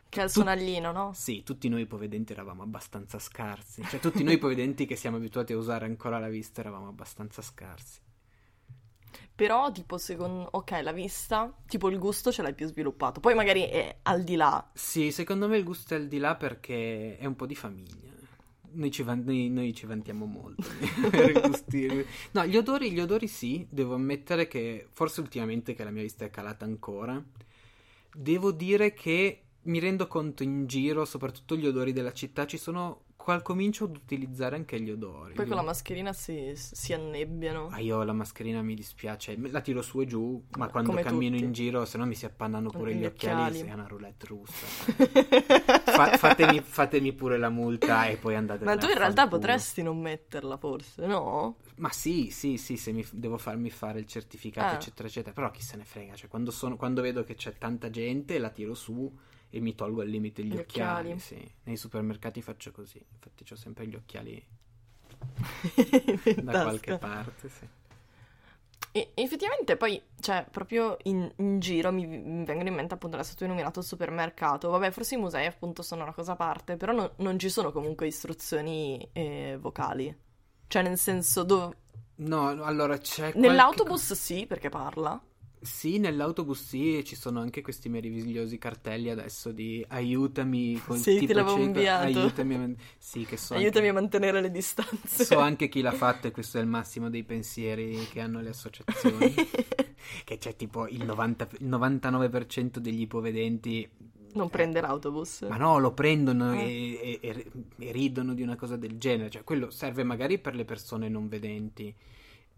[0.08, 1.12] Che è il sonaglino, no?
[1.14, 3.82] Sì, tutti noi ipovedenti eravamo abbastanza scarsi.
[3.82, 8.00] Cioè, tutti noi ipovedenti che siamo abituati a usare ancora la vista eravamo abbastanza scarsi.
[9.34, 10.48] Però, tipo, secondo...
[10.52, 13.20] Ok, la vista, tipo il gusto ce l'hai più sviluppato.
[13.20, 14.70] Poi magari è al di là.
[14.72, 18.14] Sì, secondo me il gusto è al di là perché è un po' di famiglia.
[18.70, 20.64] Noi ci, van- noi- noi ci vantiamo molto.
[22.32, 26.24] No, gli odori, gli odori sì, devo ammettere che forse ultimamente che la mia vista
[26.24, 27.22] è calata ancora,
[28.14, 33.02] devo dire che mi rendo conto in giro, soprattutto gli odori della città, ci sono...
[33.26, 35.34] Qual comincio ad utilizzare anche gli odori.
[35.34, 37.66] Poi con la mascherina si, si annebbiano.
[37.72, 41.32] Ah, io la mascherina mi dispiace, la tiro su e giù, ma quando Come cammino
[41.32, 41.44] tutti.
[41.44, 43.68] in giro, se no mi si appannano pure Gli gli occhiali, occhiali.
[43.68, 44.64] è una roulette russa.
[45.82, 49.98] Fa- fatemi, fatemi pure la multa e poi andate Ma tu in realtà potresti non
[49.98, 51.56] metterla, forse, no?
[51.78, 54.76] Ma sì, sì, sì, se mi, devo farmi fare il certificato, Ah.
[54.76, 55.34] eccetera, eccetera.
[55.34, 58.50] Però chi se ne frega, cioè quando, sono, quando vedo che c'è tanta gente, la
[58.50, 59.12] tiro su
[59.56, 61.12] e mi tolgo al limite gli, Gli occhiali.
[61.12, 61.18] occhiali.
[61.18, 61.50] Sì.
[61.64, 64.44] Nei supermercati faccio così, infatti ho sempre gli occhiali
[66.42, 66.62] da tasca.
[66.62, 67.66] qualche parte, sì.
[68.92, 73.34] E effettivamente poi, cioè, proprio in, in giro mi, mi vengono in mente appunto adesso
[73.34, 74.70] tu hai nominato il supermercato.
[74.70, 77.72] Vabbè, forse i musei appunto sono una cosa a parte, però no- non ci sono
[77.72, 80.14] comunque istruzioni eh, vocali.
[80.66, 81.76] Cioè, nel senso, dove...
[82.16, 85.20] No, allora c'è qualche nell'autobus sì, perché parla.
[85.60, 91.26] Sì, nell'autobus sì, ci sono anche questi meravigliosi cartelli adesso di aiutami con Sì, tipo
[91.26, 92.04] te l'avevo cinque- inviato.
[92.20, 95.24] Aiutami a Sì, che so Aiutami a anche, mantenere le distanze.
[95.24, 98.50] so anche chi l'ha fatto e questo è il massimo dei pensieri che hanno le
[98.50, 99.34] associazioni.
[100.24, 103.88] che c'è tipo il, 90 il 99% degli ipovedenti.
[104.34, 105.46] non prende l'autobus.
[105.48, 106.60] Ma no, lo prendono Ah.
[106.60, 109.30] e, e- e- e ridono di una cosa del genere.
[109.30, 111.92] Cioè, quello serve magari per le persone non vedenti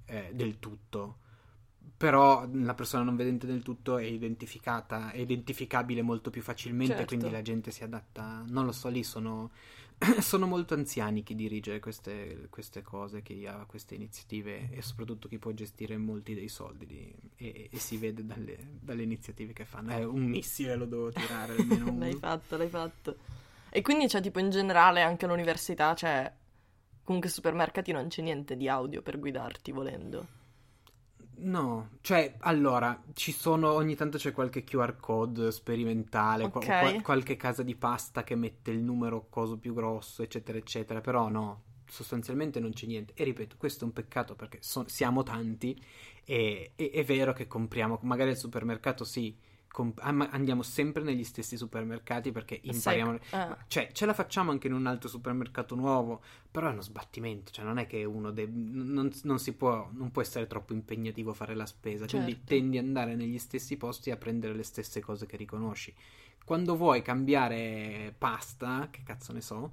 [0.07, 1.19] eh, del tutto.
[1.99, 7.09] Però la persona non vedente del tutto è identificata, è identificabile molto più facilmente, Certo.
[7.09, 8.45] quindi la gente si adatta.
[8.47, 9.51] Non lo so, lì sono,
[10.21, 15.39] sono molto anziani chi dirige queste, queste cose, chi ha queste iniziative e soprattutto chi
[15.39, 19.91] può gestire molti dei soldi di- e, e si vede dalle, dalle iniziative che fanno.
[19.91, 21.99] Eh, un missile lo devo tirare almeno uno.
[21.99, 23.17] L'hai fatto, l'hai fatto.
[23.71, 26.33] E quindi c'è tipo in generale anche all'università, cioè
[27.03, 30.37] comunque supermercati non c'è niente di audio per guidarti volendo.
[31.41, 36.67] No, cioè, allora, ci sono, ogni tanto c'è qualche QR code sperimentale, qua- Ok.
[36.67, 41.29] qua- qualche casa di pasta che mette il numero coso più grosso, eccetera, eccetera, però
[41.29, 43.13] no, sostanzialmente non c'è niente.
[43.15, 45.81] E ripeto, questo è un peccato perché so- siamo tanti
[46.25, 49.37] e, e- è vero che compriamo, magari al supermercato sì,
[49.71, 53.19] comp- ah, andiamo sempre negli stessi supermercati perché impariamo...
[53.23, 53.57] Sai- eh.
[53.69, 57.65] Cioè, ce la facciamo anche in un altro supermercato nuovo, però è uno sbattimento, cioè
[57.65, 61.55] non è che uno deve, non, non si può, non può essere troppo impegnativo fare
[61.55, 62.47] la spesa, quindi Certo.
[62.47, 65.95] tendi ad andare negli stessi posti a prendere le stesse cose che riconosci.
[66.45, 69.71] Quando vuoi cambiare pasta, che cazzo ne so,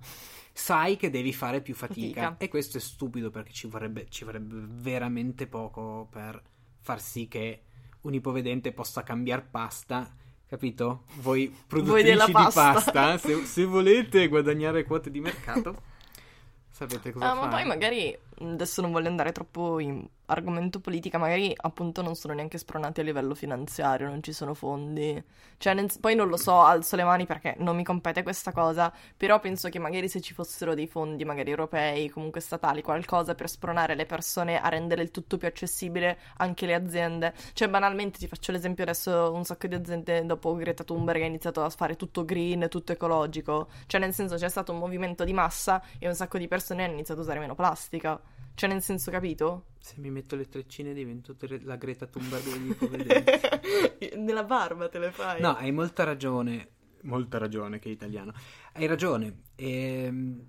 [0.51, 2.21] sai che devi fare più fatica.
[2.21, 2.37] Fatica.
[2.37, 6.41] E questo è stupido perché ci vorrebbe, ci vorrebbe veramente poco per
[6.81, 7.61] far sì che
[8.05, 10.09] un ipovedente possa cambiare pasta.
[10.47, 11.03] Capito?
[11.21, 12.73] Voi produttrici della di pasta.
[12.73, 15.81] pasta, se, se volete guadagnare quote di mercato,
[16.69, 17.51] sapete cosa Ah, ma fare.
[17.55, 22.57] poi magari adesso non voglio andare troppo in argomento politica, magari appunto non sono neanche
[22.57, 25.21] spronati a livello finanziario, non ci sono fondi.
[25.57, 28.91] Cioè, nel- poi non lo so, alzo le mani perché non mi compete questa cosa,
[29.15, 33.49] però penso che magari se ci fossero dei fondi, magari europei, comunque statali, qualcosa per
[33.49, 37.33] spronare le persone a rendere il tutto più accessibile anche le aziende.
[37.53, 41.63] Cioè, banalmente ti faccio l'esempio adesso, un sacco di aziende dopo Greta Thunberg ha iniziato
[41.63, 43.67] a fare tutto green, tutto ecologico.
[43.85, 46.93] Cioè, nel senso c'è stato un movimento di massa e un sacco di persone hanno
[46.93, 48.19] iniziato a usare meno plastica.
[48.55, 49.67] Cioè, nel senso, capito?
[49.79, 54.15] Se mi metto le treccine divento tre- la Greta Thunberg degli ipovedenti.
[54.17, 55.41] Nella barba te le fai.
[55.41, 56.69] No, hai molta ragione.
[57.01, 58.33] Molta ragione che è italiano.
[58.73, 59.41] Hai ragione.
[59.55, 60.47] Ehm,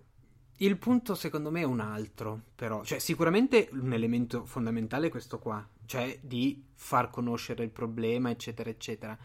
[0.59, 5.39] il punto secondo me è un altro, però, cioè sicuramente un elemento fondamentale è questo
[5.39, 9.19] qua, cioè di far conoscere il problema, eccetera, eccetera.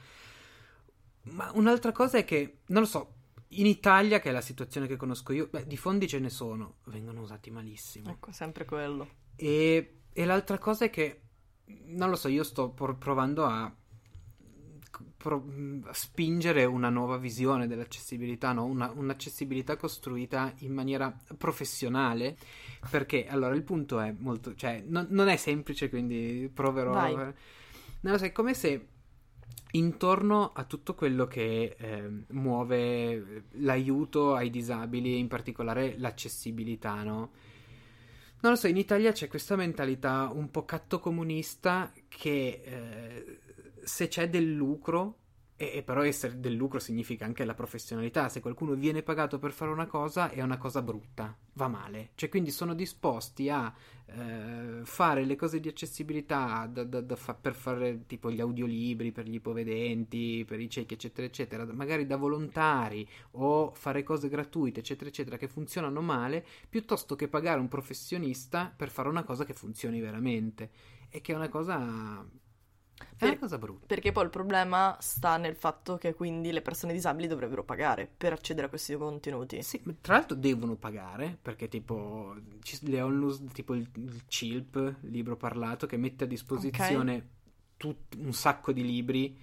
[1.24, 3.14] Ma un'altra cosa è che, non lo so,
[3.54, 6.78] in Italia, che è la situazione che conosco io, beh, di fondi ce ne sono,
[6.86, 8.10] vengono usati malissimo.
[8.10, 9.08] Ecco, sempre quello.
[9.36, 11.22] E, e l'altra cosa è che,
[11.88, 13.74] non lo so, io sto por- provando a,
[15.18, 15.46] pro-
[15.92, 18.66] spingere una nuova visione dell'accessibilità, no?
[18.66, 22.38] una, un'accessibilità costruita in maniera professionale,
[22.90, 26.92] perché allora il punto è molto, cioè non, non è semplice, quindi proverò.
[26.92, 27.16] Vai.
[27.16, 28.88] Non lo so, è come se
[29.72, 37.32] intorno a tutto quello che eh, muove l'aiuto ai disabili, in particolare l'accessibilità, no?
[38.42, 43.40] Non lo so, in Italia c'è questa mentalità un po' cattocomunista che eh,
[43.84, 45.20] se c'è del lucro,
[45.62, 49.52] e, e però essere del lucro significa anche la professionalità, se qualcuno viene pagato per
[49.52, 52.10] fare una cosa è una cosa brutta, va male.
[52.16, 53.72] Cioè quindi sono disposti a
[54.08, 59.12] eh, fare le cose di accessibilità da- da- da fa- per fare tipo gli audiolibri
[59.12, 64.80] per gli ipovedenti, per i ciechi, eccetera, eccetera, magari da volontari o fare cose gratuite,
[64.80, 69.54] eccetera, eccetera, che funzionano male, piuttosto che pagare un professionista per fare una cosa che
[69.54, 70.72] funzioni veramente.
[71.10, 72.26] E che è una cosa.
[73.18, 73.86] È una cosa brutta.
[73.88, 78.34] Perché poi il problema sta nel fatto che quindi le persone disabili dovrebbero pagare per
[78.34, 79.62] accedere a questi contenuti.
[79.64, 82.36] Sì, ma tra l'altro devono pagare perché tipo
[82.82, 87.28] le onlus, tipo il, il CILP, libro parlato, che mette a disposizione
[87.78, 89.38] tut- un sacco di libri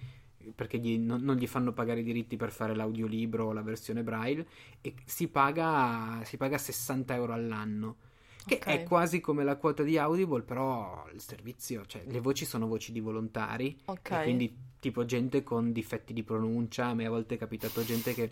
[0.55, 4.03] perché gli- non, non gli fanno pagare i diritti per fare l'audiolibro o la versione
[4.03, 4.47] braille
[4.81, 7.97] e si paga, si paga 60 euro all'anno.
[8.49, 8.65] Che Ok.
[8.65, 12.91] è quasi come la quota di Audible, però il servizio, cioè le voci sono voci
[12.91, 14.11] di volontari, Ok.
[14.11, 18.13] e quindi tipo gente con difetti di pronuncia, a me a volte è capitato gente
[18.13, 18.31] che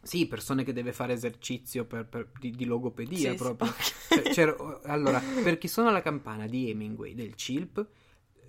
[0.00, 3.68] sì, persone che deve fare esercizio per- per- di, di logopedia Sì, sì, proprio.
[3.70, 4.30] ok.
[4.30, 7.86] Cioè, allora, per chi suona la campana di Hemingway del CILP,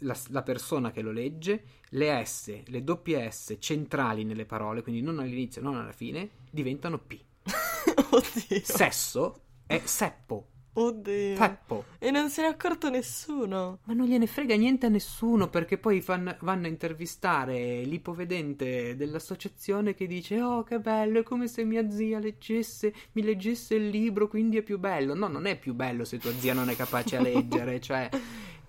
[0.03, 5.01] la, la persona che lo legge, le S, le doppie S centrali nelle parole, quindi
[5.01, 7.19] non all'inizio, non alla fine, diventano P.
[8.11, 8.61] Oddio.
[8.63, 10.47] Sesso è Seppo,
[10.81, 11.35] Oddio.
[11.35, 11.83] Peppo.
[11.99, 13.79] E non se ne è accorto nessuno.
[13.83, 19.93] Ma non gliene frega niente a nessuno perché poi fan- vanno a intervistare l'ipovedente dell'associazione
[19.93, 24.27] che dice: Oh, che bello, è come se mia zia leggesse, mi leggesse il libro,
[24.27, 25.13] quindi è più bello.
[25.13, 28.09] No, non è più bello se tua zia non è capace a leggere, cioè.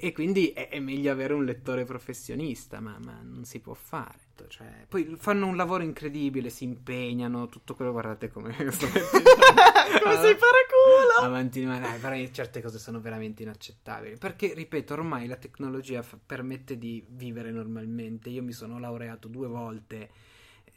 [0.01, 4.29] E quindi è, è meglio avere un lettore professionista, ma, ma non si può fare.
[4.49, 10.35] Cioè, poi fanno un lavoro incredibile, si impegnano, tutto quello, guardate come sto Come sei
[10.35, 11.21] paraculo.
[11.21, 14.17] avanti, ma dai, però certe cose sono veramente inaccettabili.
[14.17, 18.31] Perché, ripeto, ormai la tecnologia fa- permette di vivere normalmente.
[18.31, 20.11] Io mi sono laureato due volte.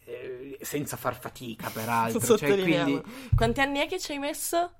[0.05, 2.35] eh, senza far fatica, peraltro.
[2.37, 3.01] Cioè, quindi
[3.35, 4.73] Quanti anni è che ci hai messo?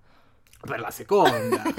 [0.65, 1.61] Per la seconda,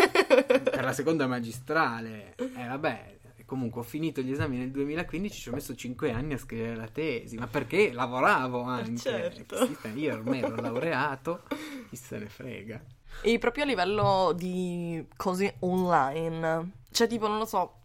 [0.46, 3.12] per la seconda magistrale, eh, vabbè.
[3.46, 6.88] Comunque ho finito gli esami nel 2015, ci ho messo 5 anni a scrivere la
[6.88, 8.96] tesi, ma perché lavoravo anche.
[8.96, 9.68] certo.
[9.94, 11.42] Io ormai ero laureato,
[11.90, 12.82] chi se ne frega.
[13.20, 17.80] E proprio a livello di cose online, cioè tipo, non lo so,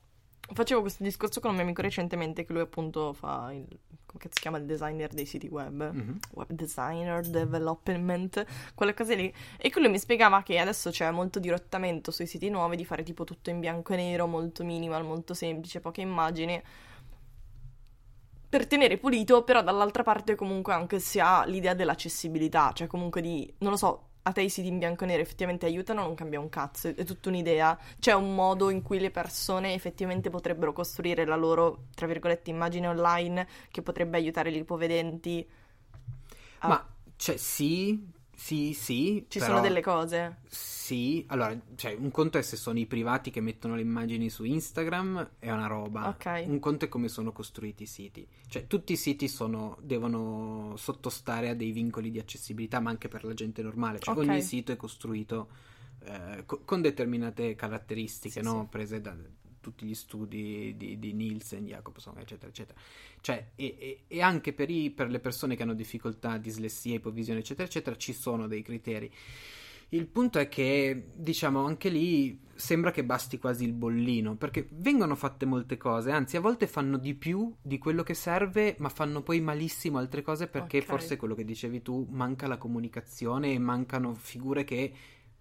[0.53, 3.67] facevo questo discorso con un mio amico recentemente che lui appunto fa il,
[4.19, 6.19] cazzo si chiama, il designer dei siti web, Mhm.
[6.33, 8.45] web designer, development,
[8.75, 9.33] quelle cose lì.
[9.57, 13.23] E quello mi spiegava che adesso c'è molto dirottamento sui siti nuovi di fare tipo
[13.23, 16.61] tutto in bianco e nero, molto minimal, molto semplice, poche immagini.
[18.49, 23.51] Per tenere pulito, però dall'altra parte comunque anche si ha l'idea dell'accessibilità, cioè comunque di,
[23.59, 26.39] non lo so, a te i siti in bianco e nero effettivamente aiutano, non cambia
[26.39, 27.77] un cazzo, è tutta un'idea.
[27.99, 32.87] C'è un modo in cui le persone effettivamente potrebbero costruire la loro, tra virgolette, immagine
[32.87, 35.47] online che potrebbe aiutare gli ipovedenti.
[36.61, 39.25] a- Ma, cioè, sì, sì, sì.
[39.27, 40.37] Ci però- sono delle cose.
[40.47, 44.43] Sì, allora, cioè, un conto è se sono i privati che mettono le immagini su
[44.43, 46.07] Instagram, è una roba.
[46.07, 46.43] Ok.
[46.47, 48.25] Un conto è come sono costruiti i siti.
[48.47, 53.23] Cioè, tutti i siti sono, devono sottostare a dei vincoli di accessibilità, ma anche per
[53.23, 53.99] la gente normale.
[53.99, 54.21] Cioè, Ok.
[54.27, 55.49] ogni sito è costruito
[56.05, 58.61] eh, co- con determinate caratteristiche, Sì, no?
[58.61, 58.67] sì.
[58.69, 59.13] Prese da
[59.59, 62.79] tutti gli studi di, di Nielsen, Jacobson, eccetera, eccetera.
[63.21, 67.39] Cioè, e, e- e anche per, i- per le persone che hanno difficoltà, dislessia, ipovisione,
[67.39, 69.11] eccetera, eccetera, ci sono dei criteri.
[69.91, 75.15] Il punto è che, diciamo, anche lì sembra che basti quasi il bollino, perché vengono
[75.15, 79.23] fatte molte cose, anzi a volte fanno di più di quello che serve, ma fanno
[79.23, 80.83] poi malissimo altre cose perché Ok.
[80.83, 84.93] forse quello che dicevi tu, manca la comunicazione e mancano figure che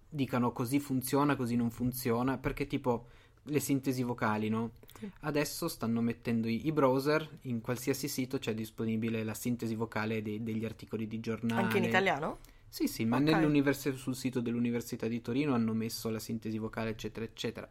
[0.09, 3.09] dicano così funziona, così non funziona, perché tipo
[3.49, 4.71] le sintesi vocali, no?
[4.97, 5.09] Sì.
[5.21, 10.43] Adesso stanno mettendo i, i browser, in qualsiasi sito c'è disponibile la sintesi vocale dei-
[10.43, 11.61] degli articoli di giornale.
[11.63, 12.39] Anche in italiano?
[12.67, 13.23] Sì, sì, ma Ok.
[13.23, 17.67] nell'univers- sul sito dell'Università di Torino hanno messo la sintesi vocale, eccetera, eccetera.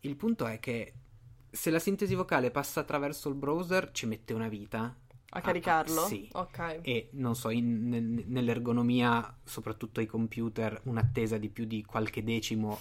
[0.00, 0.92] Il punto è che
[1.50, 4.94] se la sintesi vocale passa attraverso il browser ci mette una vita.
[5.30, 6.02] A caricarlo?
[6.02, 6.28] Ah, sì.
[6.32, 6.78] Ok.
[6.82, 12.78] E non so, in- nel- nell'ergonomia, soprattutto ai computer, un'attesa di più di qualche decimo.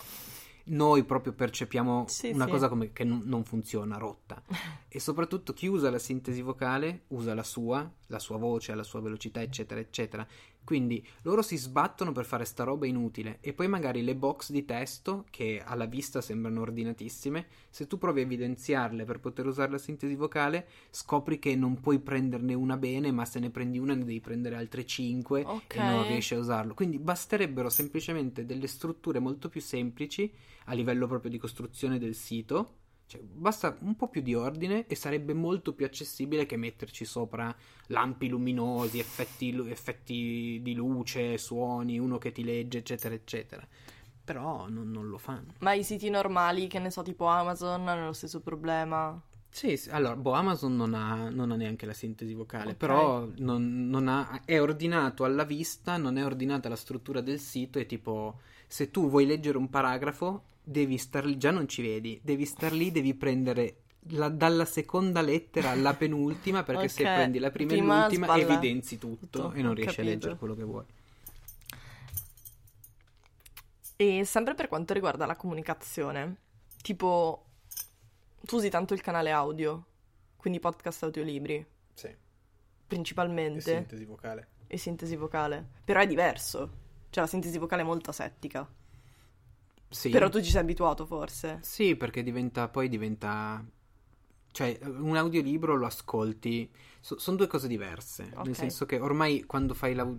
[0.67, 2.51] Noi proprio percepiamo Sì, una sì.
[2.51, 4.41] cosa come che non, non funziona, rotta.
[4.95, 9.01] E soprattutto chi usa la sintesi vocale usa la sua, la sua voce, la sua
[9.01, 10.25] velocità, eccetera, eccetera.
[10.65, 14.65] Quindi loro si sbattono per fare sta roba inutile e poi magari le box di
[14.65, 19.77] testo, che alla vista sembrano ordinatissime, se tu provi a evidenziarle per poter usare la
[19.77, 24.03] sintesi vocale, scopri che non puoi prenderne una bene, ma se ne prendi una ne
[24.03, 25.75] devi prendere altre 5 Ok.
[25.75, 26.73] e non riesci a usarlo.
[26.73, 30.31] Quindi basterebbero semplicemente delle strutture molto più semplici
[30.65, 32.83] a livello proprio di costruzione del sito.
[33.07, 37.55] Cioè, basta un po' più di ordine e sarebbe molto più accessibile che metterci sopra
[37.87, 43.65] lampi luminosi, effetti, effetti di luce, suoni, uno che ti legge, eccetera, eccetera.
[44.23, 45.53] Però non, non lo fanno.
[45.59, 49.21] Ma i siti normali, che ne so, tipo Amazon, hanno lo stesso problema.
[49.49, 52.75] Sì, sì, allora, boh, Amazon non ha, non ha neanche la sintesi vocale, Ok.
[52.75, 57.79] però non, non ha, è ordinato alla vista, non è ordinata la struttura del sito
[57.79, 62.19] e tipo, se tu vuoi leggere un paragrafo, devi star lì, già non ci vedi,
[62.23, 67.39] devi star lì, devi prendere la- dalla seconda lettera alla penultima, perché se Ok, prendi
[67.39, 70.13] la prima, prima e l'ultima sballa evidenzi tutto, tutto, e non riesci a capito.
[70.13, 70.83] leggere quello che vuoi.
[73.97, 76.35] E sempre per quanto riguarda la comunicazione,
[76.81, 77.45] tipo,
[78.41, 79.85] tu usi tanto il canale audio,
[80.35, 82.13] quindi podcast audiolibri, Sì,
[82.87, 84.47] principalmente, vocale.
[84.67, 85.65] e sintesi vocale.
[85.85, 86.83] Però è diverso.
[87.09, 88.67] Cioè, la sintesi vocale è molto asettica.
[89.95, 90.09] Sì.
[90.09, 91.59] Però tu ci sei abituato, forse.
[91.61, 93.63] Sì, perché diventa, poi diventa...
[94.51, 96.69] Cioè, un audiolibro lo ascolti,
[96.99, 98.45] sono due cose diverse, Ok.
[98.45, 99.75] nel senso che ormai quando,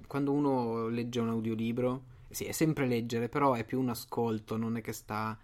[0.06, 4.76] quando uno legge un audiolibro, sì, è sempre leggere, però è più un ascolto, non
[4.76, 5.38] è che sta...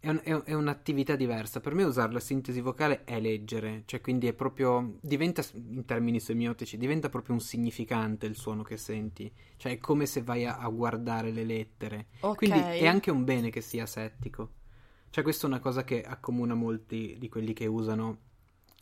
[0.00, 1.60] È, un- è- è un'attività diversa.
[1.60, 4.96] Per me usare la sintesi vocale è leggere, cioè quindi è proprio...
[5.02, 10.06] diventa, in termini semiotici, diventa proprio un significante il suono che senti, cioè è come
[10.06, 12.06] se vai a, a guardare le lettere.
[12.20, 12.36] Ok.
[12.36, 14.52] Quindi è anche un bene che sia settico.
[15.10, 18.18] Cioè, questa è una cosa che accomuna molti di quelli che usano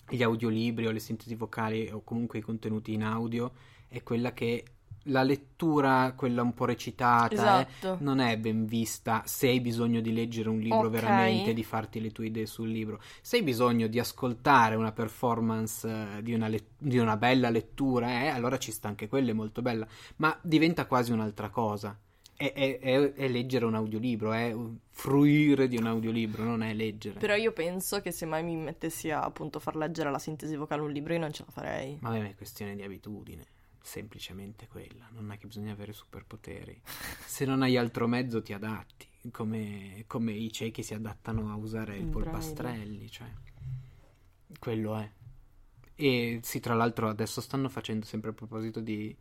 [0.09, 3.53] gli audiolibri o le sintesi vocali o comunque i contenuti in audio,
[3.89, 4.65] è quella che
[5.05, 7.29] la lettura, quella un po' recitata,
[7.61, 7.97] eh, Esatto.
[8.01, 10.91] non è ben vista se hai bisogno di leggere un libro Ok.
[10.91, 13.01] veramente, di farti le tue idee sul libro.
[13.21, 18.23] Se hai bisogno di ascoltare una performance eh, di una, let- di una bella lettura,
[18.25, 19.87] eh, allora ci sta anche quella, è molto bella,
[20.17, 21.99] ma diventa quasi un'altra cosa.
[22.37, 24.55] È, è- è- è leggere un audiolibro, è
[24.91, 27.19] fruire di un audiolibro, non è leggere.
[27.19, 30.83] Però io penso che se mai mi mettessi a appunto far leggere la sintesi vocale
[30.83, 31.99] un libro, io non ce la farei.
[32.01, 33.45] Ma è questione di abitudine,
[33.89, 36.81] semplicemente quella, non è che bisogna avere superpoteri.
[37.25, 41.97] Se non hai altro mezzo ti adatti, come, come i ciechi si adattano a usare
[41.97, 43.29] il Il polpastrelli, cioè
[44.59, 45.11] quello è.
[45.95, 49.17] E sì, tra l'altro adesso stanno facendo sempre a proposito di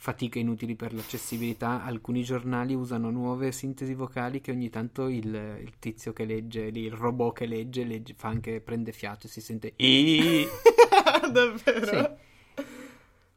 [0.00, 5.26] fatiche inutili per l'accessibilità, alcuni giornali usano nuove sintesi vocali che ogni tanto il,
[5.60, 9.40] il tizio che legge, il robot che legge, legge, fa anche prende fiato e si
[9.40, 9.74] sente.
[11.32, 11.86] Davvero?
[11.86, 12.26] Sì.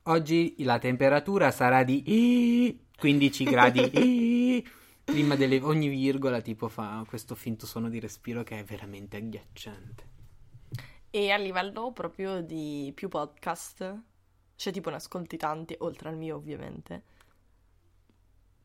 [0.03, 4.63] Oggi la temperatura sarà di "Ii", 15 gradi.
[5.03, 10.09] Prima delle ogni virgola tipo fa questo finto suono di respiro che è veramente agghiacciante.
[11.09, 14.01] E a livello proprio di più podcast,
[14.55, 17.03] cioè tipo ne ascolti tanti, oltre al mio ovviamente,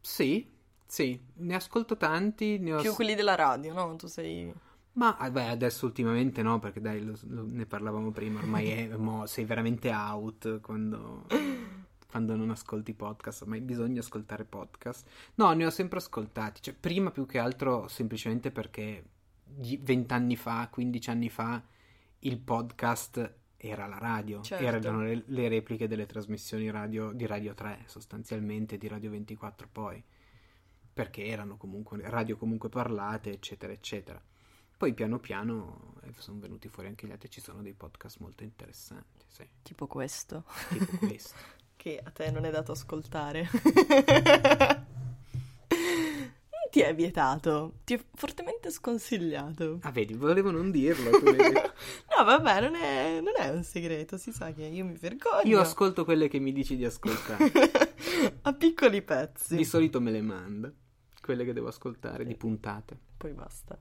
[0.00, 0.48] Sì,
[0.86, 3.96] sì, ne ascolto tanti, ne ho più quelli della radio, no?
[3.96, 4.54] Tu sei...
[4.96, 8.88] Ma ah, beh, adesso ultimamente no, perché dai, lo- lo- ne parlavamo prima, ormai è-
[8.96, 11.26] mo sei veramente out quando,
[12.08, 15.06] quando non ascolti podcast, ormai bisogna ascoltare podcast.
[15.34, 19.04] No, ne ho sempre ascoltati, cioè prima più che altro semplicemente perché
[19.80, 21.62] vent'anni fa, 15 anni fa,
[22.20, 24.64] il podcast era la radio, Certo.
[24.64, 30.02] erano le, le repliche delle trasmissioni radio di Radio 3 sostanzialmente, di Radio 24 poi,
[30.92, 34.18] perché erano comunque radio comunque parlate, eccetera, eccetera.
[34.76, 38.42] Poi piano piano eh, sono venuti fuori anche gli altri, ci sono dei podcast molto
[38.42, 41.34] interessanti, sì, tipo questo, tipo questo.
[41.76, 43.48] che a te non è dato ascoltare.
[46.68, 49.78] Ti è vietato, ti è fortemente sconsigliato.
[49.80, 51.08] Ah, vedi, volevo non dirlo.
[52.14, 55.48] No, vabbè, non è, non è un segreto, si sa che io mi vergogno.
[55.48, 57.50] Io ascolto quelle che mi dici di ascoltare.
[58.42, 59.56] a piccoli pezzi.
[59.56, 60.70] Di solito me le manda,
[61.22, 62.98] quelle che devo ascoltare, di puntate.
[63.16, 63.78] Poi basta.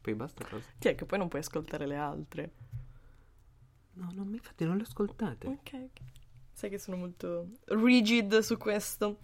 [0.00, 0.64] Poi basta cosa.
[0.78, 2.50] Ti è che poi non puoi ascoltare le altre.
[3.94, 5.46] No, non mi infatti non le ascoltate.
[5.48, 6.00] Ok, ok.
[6.52, 9.18] Sai che sono molto rigid su questo.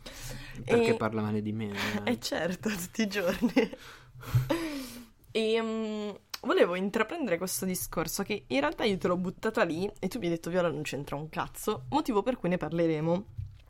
[0.64, 1.70] Perché E- parla male di me?
[2.05, 2.12] eh?
[2.12, 3.53] Eh certo, tutti i giorni.
[5.30, 6.11] e mm,
[6.42, 10.26] volevo intraprendere questo discorso che in realtà io te l'ho buttata lì e tu mi
[10.26, 13.24] hai detto Viola non c'entra un cazzo, motivo per cui ne parleremo,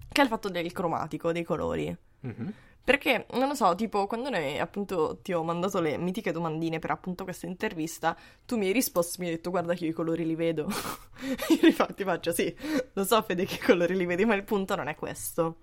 [0.09, 1.97] che è il fatto del cromatico, dei colori.
[2.21, 2.53] Mhm.
[2.85, 6.91] Perché, non lo so, tipo, quando noi appunto ti ho mandato le mitiche domandine per
[6.91, 8.15] appunto questa intervista,
[8.45, 10.69] tu mi hai risposto e mi hai detto guarda che io i colori li vedo.
[11.61, 12.55] io infatti faccio sì,
[12.93, 15.57] lo so Fede che colori li vedi, ma il punto non è questo.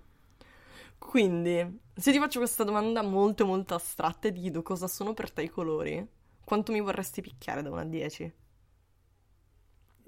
[0.97, 5.31] Quindi, se ti faccio questa domanda molto molto astratta e ti chiedo cosa sono per
[5.31, 6.05] te i colori,
[6.43, 8.33] quanto mi vorresti picchiare da 1 a 10?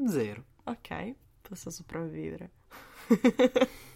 [0.08, 0.44] Zero.
[0.66, 2.52] Ok, posso sopravvivere.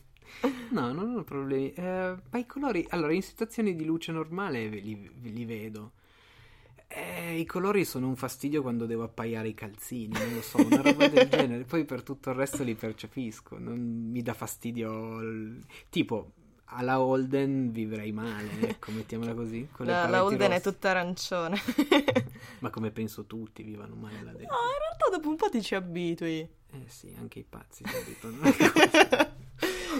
[0.70, 1.72] No, non ho problemi.
[1.74, 5.92] Eh, ma i colori, allora, in situazioni di luce normale li, li vedo.
[6.90, 10.82] Eh, I colori sono un fastidio quando devo appaiare i calzini, non lo so, una
[10.82, 11.64] roba del genere.
[11.66, 13.78] Poi per tutto il resto li percepisco, non
[14.12, 15.20] mi dà fastidio.
[15.22, 16.32] il- Tipo,
[16.72, 19.68] alla Holden vivrei male, ecco, mettiamola così.
[19.80, 20.72] Le La, Holden è rosse.
[20.72, 21.58] tutta arancione.
[22.60, 25.76] Ma come penso tutti vivano male là No, in realtà dopo un po' ti ci
[25.76, 26.40] abitui.
[26.40, 28.38] Eh sì, anche i pazzi si abituano.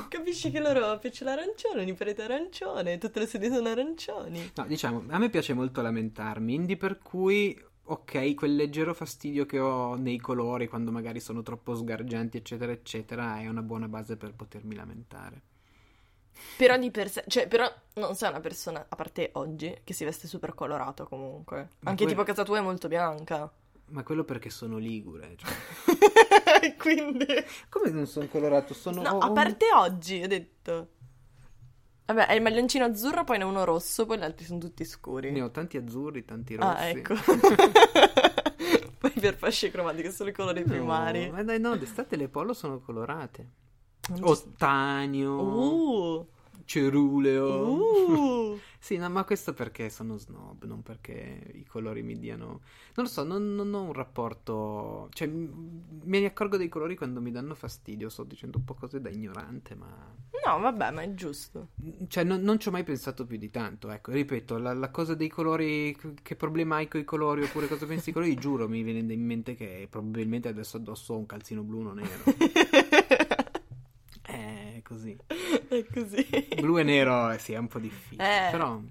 [0.10, 4.52] Capisci che loro piace l'arancione, ogni parete è arancione, tutte le sedie sono arancioni.
[4.56, 9.60] No, diciamo, a me piace molto lamentarmi, indie per cui, ok, quel leggero fastidio che
[9.60, 14.34] ho nei colori quando magari sono troppo sgargianti, eccetera, eccetera, è una buona base per
[14.34, 15.42] potermi lamentare.
[16.56, 20.04] Però di per sé, cioè, però non sei una persona, a parte oggi, che si
[20.06, 21.70] veste super colorato comunque.
[21.80, 23.52] Ma Anche que- tipo casa tua è molto bianca.
[23.90, 26.76] Ma quello perché sono ligure, cioè.
[26.78, 27.26] Quindi...
[27.70, 28.74] Come non sono colorato?
[28.74, 29.02] Sono...
[29.02, 30.90] No, a parte oggi, ho detto.
[32.08, 35.32] Vabbè, hai il maglioncino azzurro, poi ne uno rosso, poi gli altri sono tutti scuri.
[35.32, 36.68] Ne ho tanti azzurri, tanti rossi.
[36.70, 37.16] Ah, ecco.
[38.98, 41.30] poi per fasce cromatiche sono i colori No, primari.
[41.30, 43.50] Ma dai, no, d'estate le polo sono colorate.
[44.22, 46.28] Ottanio, Uh,
[46.68, 47.68] ceruleo.
[47.72, 48.60] uh.
[48.80, 52.62] Sì, no, ma questo perché sono snob, non perché i colori mi diano...
[52.96, 55.10] Non lo so, non, non ho un rapporto...
[55.12, 59.02] Cioè, me ne accorgo dei colori quando mi danno fastidio, sto dicendo un po' cose
[59.02, 59.88] da ignorante, ma...
[60.46, 61.70] No, vabbè, ma è giusto.
[62.08, 65.16] Cioè, non, non ci ho mai pensato più di tanto, ecco, ripeto, la, la cosa
[65.16, 68.84] dei colori, che problema hai con i colori, oppure cosa pensi dei colori, giuro, mi
[68.84, 72.24] viene in mente che probabilmente adesso addosso ho un calzino blu, non nero.
[74.88, 75.18] Così.
[75.68, 76.26] è così.
[76.62, 78.48] Blu e nero, eh, sì, è un po' difficile.
[78.48, 78.52] Eh.
[78.52, 78.82] Però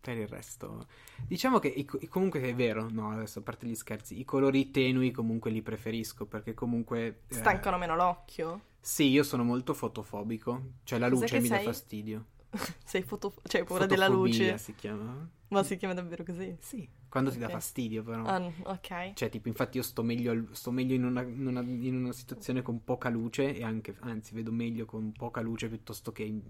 [0.00, 0.86] per il resto.
[1.24, 5.52] Diciamo che comunque è vero, no, adesso a parte gli scherzi, i colori tenui comunque
[5.52, 7.22] li preferisco perché comunque.
[7.28, 8.60] eh, Stancano meno l'occhio?
[8.80, 10.62] Sì, io sono molto fotofobico.
[10.82, 11.64] Cioè la luce mi dà sei?
[11.64, 12.24] fastidio.
[12.84, 13.34] Sei foto...
[13.44, 14.58] cioè, hai paura della luce.
[14.58, 15.28] si chiama.
[15.48, 16.56] Ma si chiama davvero così?
[16.60, 16.88] Sì,
[17.20, 18.22] quando ti dà fastidio però.
[18.38, 19.12] N- ok.
[19.14, 22.62] Cioè, tipo, infatti io sto meglio, sto meglio in, una, in una- in una situazione
[22.62, 26.42] con poca luce e anche, anzi, vedo meglio con poca luce piuttosto che in-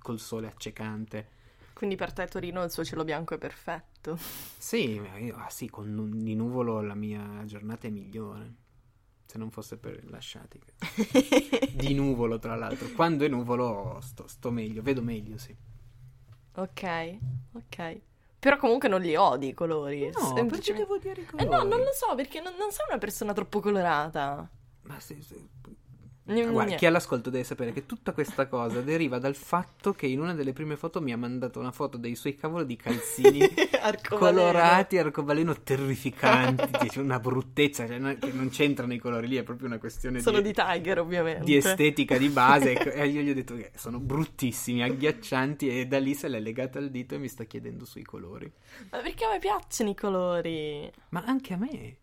[0.00, 1.28] col sole accecante.
[1.72, 4.16] Quindi per te Torino il suo cielo bianco è perfetto.
[4.16, 8.54] Sì, io- ah, sì, con nu- di nuvolo la mia giornata è migliore.
[9.26, 10.60] Se non fosse per lasciati.
[11.74, 12.88] Di nuvolo, tra l'altro.
[12.92, 15.54] Quando è nuvolo sto, sto meglio, vedo meglio, sì.
[16.54, 17.18] ok,
[17.52, 18.00] ok.
[18.38, 20.06] Però comunque non li odi i colori.
[20.06, 21.48] No, perché semplicemente- devo dire i Eh colori?
[21.48, 24.48] no, non lo so, perché non, non sei una persona troppo colorata.
[24.82, 25.48] Ma se- Gne-
[26.28, 30.18] Guarda, chi è all'ascolto deve sapere che tutta questa cosa deriva dal fatto che in
[30.18, 33.38] una delle prime foto mi ha mandato una foto dei suoi cavolo di calzini
[33.80, 34.40] Arcobaleno.
[34.40, 39.44] colorati arcobaleno terrificanti, dice una bruttezza, cioè, non- che non c'entrano i colori lì, è
[39.44, 41.44] proprio una questione Sono di, di Tiger, ovviamente.
[41.44, 42.72] di estetica di base.
[42.92, 46.80] e io gli ho detto che sono bruttissimi, agghiaccianti, e da lì se l'è legata
[46.80, 48.52] al dito e mi sta chiedendo sui colori.
[48.90, 50.90] Ma perché a me piacciono i colori?
[51.10, 51.96] Ma anche a me.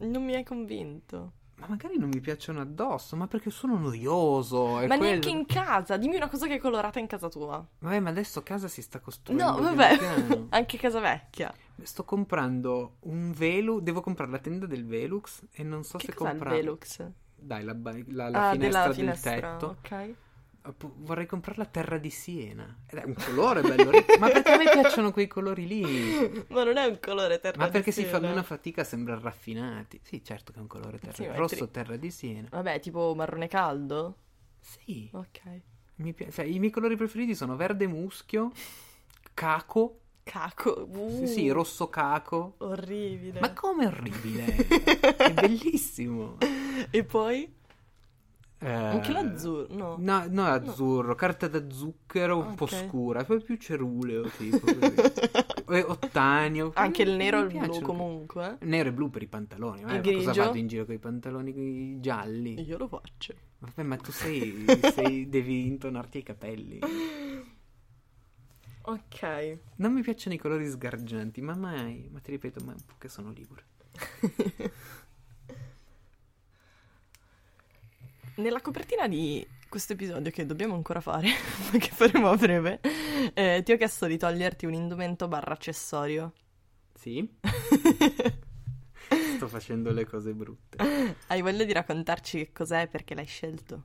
[0.00, 1.32] Non mi hai convinto.
[1.58, 4.74] Ma magari non mi piacciono addosso, ma perché sono noioso.
[4.74, 5.02] Ma quello.
[5.02, 5.96] neanche in casa.
[5.96, 7.64] Dimmi una cosa che è colorata in casa tua.
[7.80, 9.60] Vabbè, ma adesso casa si sta costruendo.
[9.60, 10.46] No, vabbè.
[10.50, 11.52] Anche casa vecchia.
[11.82, 16.14] Sto comprando un Velu, devo comprare la tenda del Velux e non so che se
[16.14, 16.60] cos'è il comprare.
[16.62, 17.10] Velux?
[17.34, 19.32] Dai, la, la- la ah, finestra del finestra.
[19.32, 19.76] tetto.
[19.82, 20.14] Ok.
[20.96, 22.76] Vorrei comprare la terra di Siena.
[22.86, 23.90] Ed è un colore bello.
[24.20, 26.44] ma perché a me piacciono quei colori lì?
[26.48, 28.32] Ma non è un colore terra Ma di perché si fa Siena.
[28.32, 29.98] una fatica a sembrare raffinati?
[30.02, 31.12] Sì, certo che è un colore terra.
[31.14, 32.48] Sì, ma rosso tri- terra di Siena.
[32.50, 34.16] Vabbè, tipo marrone caldo?
[34.60, 35.40] Sì, Ok.
[35.96, 38.50] mi pi- cioè, i miei colori preferiti sono verde muschio,
[39.34, 40.00] caco.
[40.22, 40.86] Caco.
[40.92, 42.56] Uh, Sì, sì, rosso caco.
[42.58, 43.40] Orribile.
[43.40, 44.44] Ma come orribile!
[45.16, 46.36] è bellissimo.
[46.90, 47.50] E poi?
[48.60, 49.72] Eh, Anche l'azzurro?
[49.72, 49.96] No.
[49.98, 52.86] No, no, azzurro, carta da zucchero un po' Ok.
[52.86, 54.76] scura, poi più ceruleo, tipo così.
[55.70, 56.70] E ottanio.
[56.76, 58.56] Anche il nero e il blu comunque.
[58.62, 59.82] Nero e blu per i pantaloni.
[59.84, 62.58] Ma cosa vado in giro con i pantaloni gialli?
[62.66, 63.34] Io lo faccio.
[63.58, 66.78] Vabbè, ma tu sei, sei- devi intonarti i capelli.
[68.82, 69.58] Ok.
[69.76, 72.08] Non mi piacciono i colori sgargianti, ma mai.
[72.10, 73.64] Ma ti ripeto, ma che sono ligure.
[78.38, 81.26] Nella copertina di questo episodio che dobbiamo ancora fare,
[81.72, 82.78] ma che faremo a breve,
[83.34, 86.32] eh, ti ho chiesto di toglierti un indumento barra accessorio.
[86.94, 87.28] Sì?
[89.34, 91.16] Sto facendo le cose brutte.
[91.26, 93.82] Hai voglia di raccontarci che cos'è e perché l'hai scelto?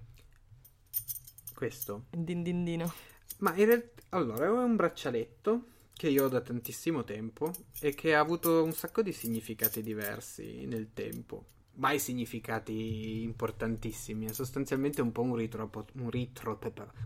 [1.56, 2.06] Questo.
[2.12, 2.94] Dindindino.
[3.40, 8.14] Ma in realtà, allora, è un braccialetto che io ho da tantissimo tempo e che
[8.14, 11.48] ha avuto un sacco di significati diversi nel tempo.
[11.76, 15.58] Mai significati importantissimi, è sostanzialmente un po' un rito,
[15.94, 16.60] un ritro-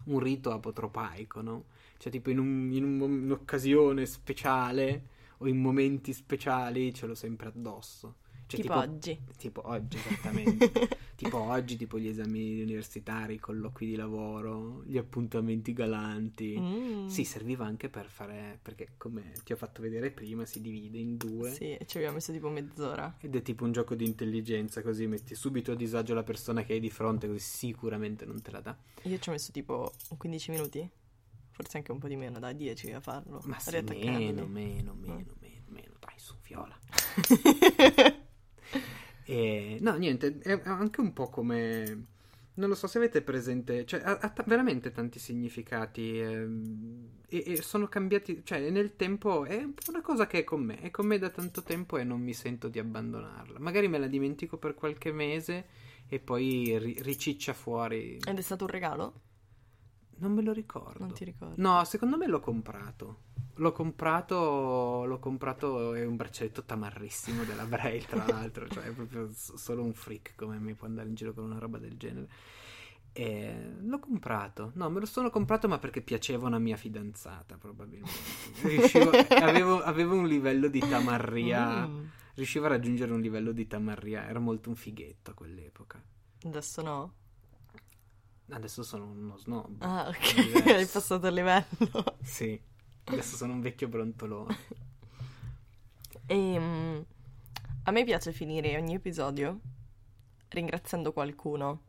[0.05, 1.65] un rito apotropaico, no?
[1.97, 5.07] Cioè, tipo in, un- in un- un'occasione speciale
[5.37, 8.15] o in momenti speciali ce l'ho sempre addosso.
[8.47, 9.19] Cioè, tipo, oggi.
[9.37, 10.71] Tipo oggi, esattamente.
[11.15, 16.57] tipo oggi, tipo gli esami universitari, i colloqui di lavoro, gli appuntamenti galanti.
[16.57, 17.07] Mm.
[17.07, 21.17] Sì, serviva anche per fare, perché come ti ho fatto vedere prima, si divide in
[21.17, 21.51] due.
[21.51, 23.17] Sì, ci abbiamo messo tipo mezz'ora.
[23.19, 26.71] Ed è tipo un gioco di intelligenza, così metti subito a disagio la persona che
[26.71, 28.77] hai di fronte, così sicuramente non te la dà.
[29.03, 30.89] Io ci ho messo tipo 15 minuti.
[31.51, 33.41] Forse anche un po' di meno, da 10 a farlo.
[33.45, 36.77] Ma sì, meno, meno, meno, meno, meno, dai, su, viola.
[39.29, 42.05] E, no, niente, è anche un po' come...
[42.53, 47.43] Non lo so se avete presente, cioè ha, ha ta- veramente tanti significati ehm, e,
[47.45, 51.05] e sono cambiati, cioè nel tempo è una cosa che è con me, è con
[51.05, 53.59] me da tanto tempo e non mi sento di abbandonarla.
[53.59, 55.65] Magari me la dimentico per qualche mese
[56.07, 58.17] e poi ri- riciccia fuori.
[58.25, 59.21] Ed è stato un regalo?
[60.19, 60.99] Non me lo ricordo.
[60.99, 61.55] Non ti ricordo.
[61.57, 63.25] No, secondo me l'ho comprato.
[63.55, 69.29] L'ho comprato, l'ho comprato, è un braccialetto tamarrissimo della Braille, tra l'altro, cioè è proprio
[69.33, 72.27] solo un freak come me può andare in giro con una roba del genere.
[73.13, 78.11] E l'ho comprato, no, me lo sono comprato ma perché piaceva una mia fidanzata, probabilmente.
[79.41, 82.05] Avevo, avevo un livello di tamarria, Mm.
[82.35, 85.99] riuscivo a raggiungere un livello di tamarria, ero molto un fighetto a quell'epoca.
[86.43, 87.13] Adesso no.
[88.49, 89.81] Adesso sono uno snob.
[89.83, 90.65] Ah, ok.
[90.67, 92.17] Hai passato il livello.
[92.21, 92.59] Sì,
[93.05, 94.57] adesso sono un vecchio brontolone.
[96.25, 96.99] E, mm,
[97.83, 99.59] a me piace finire ogni episodio
[100.49, 101.83] ringraziando qualcuno.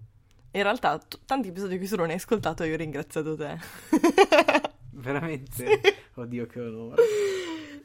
[0.53, 3.59] In realtà, t- tanti episodi che tu non hai ascoltato, io ho ringraziato te.
[4.91, 5.81] Veramente?
[6.15, 7.03] Oddio, che onore.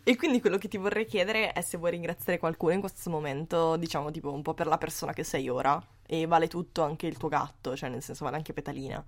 [0.06, 3.78] E quindi quello che ti vorrei chiedere è se vuoi ringraziare qualcuno in questo momento,
[3.78, 5.82] diciamo tipo un po' per la persona che sei ora.
[6.06, 9.04] E vale tutto, anche il tuo gatto, cioè nel senso vale anche Petalina.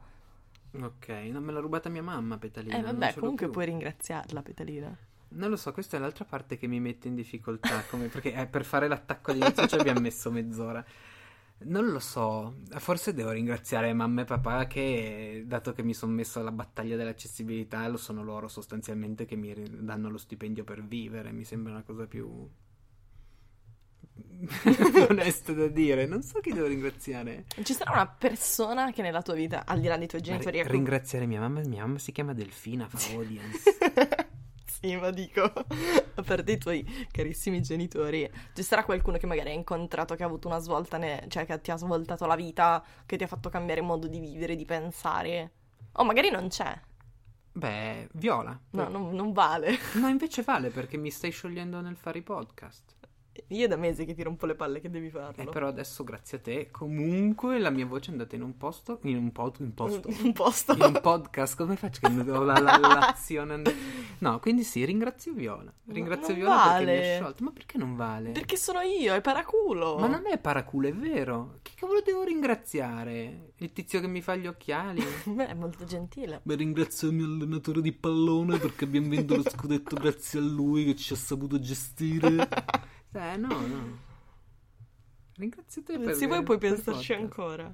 [0.82, 2.78] Ok, non me l'ha rubata mia mamma, Petalina.
[2.78, 3.54] eh vabbè, comunque più.
[3.54, 4.98] puoi ringraziarla, Petalina.
[5.28, 8.46] Non lo so, questa è l'altra parte che mi mette in difficoltà, come- perché eh,
[8.46, 10.84] per fare l'attacco all'inizio ci abbiamo messo mezz'ora.
[11.58, 16.39] Non lo so, forse devo ringraziare mamma e papà che, dato che mi sono messo
[16.39, 19.53] alla battaglia dell'accessibilità, lo sono loro sostanzialmente che mi
[19.84, 22.47] danno lo stipendio per vivere, mi sembra una cosa più...
[25.10, 26.06] onesta da dire.
[26.06, 27.45] Non so chi devo ringraziare.
[27.64, 30.70] Ci sarà una persona che nella tua vita, al di là dei tuoi genitori, ri-
[30.70, 33.78] ringraziare mia mamma, mia mamma si chiama Delfina, fa audience.
[34.86, 35.42] Sì, ma dico,
[36.16, 40.28] a parte i tuoi carissimi genitori, ci sarà qualcuno che magari hai incontrato che ha
[40.28, 43.50] avuto una svolta, ne- cioè che ti ha svoltato la vita, che ti ha fatto
[43.50, 45.52] cambiare modo di vivere, di pensare.
[45.94, 46.80] O magari non c'è.
[47.52, 48.60] Beh, Viola.
[48.72, 49.76] No, non, non vale.
[49.94, 52.94] No, invece vale perché mi stai sciogliendo nel fare i podcast.
[53.48, 55.44] Io da mesi che ti rompo le palle che devi farlo.
[55.44, 59.00] Eh, però adesso, grazie a te, comunque la mia voce è andata in un posto.
[59.04, 60.10] In un, pod, in posto.
[60.24, 60.74] Un posto.
[60.74, 61.56] In un podcast.
[61.58, 63.62] Come faccio che non ho la, la, l'azione?
[64.20, 65.74] No, quindi sì, ringrazio Viola.
[65.86, 67.12] Ringrazio non Viola perché mi vale.
[67.12, 67.44] ha sciolto.
[67.44, 68.32] Ma perché non vale?
[68.32, 69.98] Perché sono io, è paraculo.
[69.98, 71.60] Ma non è paraculo, è vero.
[71.62, 73.54] Che cavolo devo ringraziare?
[73.58, 75.04] Il tizio che mi fa gli occhiali?
[75.26, 76.40] Beh, è molto gentile.
[76.44, 80.86] Beh, ringrazio il mio allenatore di pallone perché abbiamo vinto lo scudetto grazie a lui
[80.86, 82.48] che ci ha saputo gestire.
[83.16, 83.97] Eh, no, no.
[85.38, 87.20] Ringrazio te per Se vuoi puoi per pensarci podcast.
[87.22, 87.74] ancora.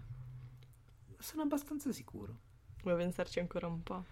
[1.20, 2.36] Sono abbastanza sicuro.
[2.84, 4.04] Vuoi pensarci ancora un po'?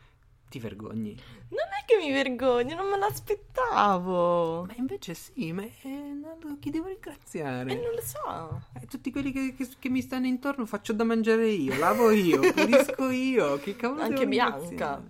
[0.49, 1.13] Ti vergogni?
[1.49, 4.65] Non è che mi vergogno, non me l'aspettavo.
[4.65, 6.17] Ma invece sì, ma eh,
[6.59, 7.71] chi devo ringraziare?
[7.71, 8.61] E non lo so.
[8.79, 12.39] Eh, tutti quelli che, che- che mi stanno intorno faccio da mangiare io, lavo io,
[12.53, 13.57] pulisco io.
[13.59, 15.03] Che cavolo Anche Bianca.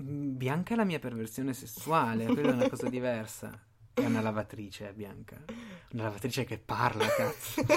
[0.00, 3.60] Mm, Bianca è la mia perversione sessuale, quella è una cosa diversa.
[3.96, 5.42] È una lavatrice, Bianca.
[5.92, 7.62] Una lavatrice che parla, cazzo.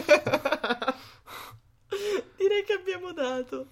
[2.38, 3.68] Direi che abbiamo dato.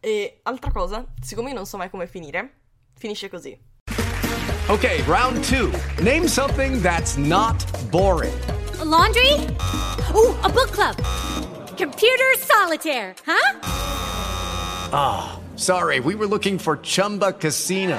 [0.00, 2.54] E altra cosa, siccome io non so mai come finire,
[2.94, 3.54] finisce così.
[4.68, 5.70] Okay, round two.
[6.00, 8.32] Name something that's not boring.
[8.78, 9.32] A laundry?
[10.14, 10.96] Ooh, a book club.
[11.76, 13.58] computer solitaire, huh?
[14.92, 17.98] Ah, oh, sorry, we were looking for Chumba Casino.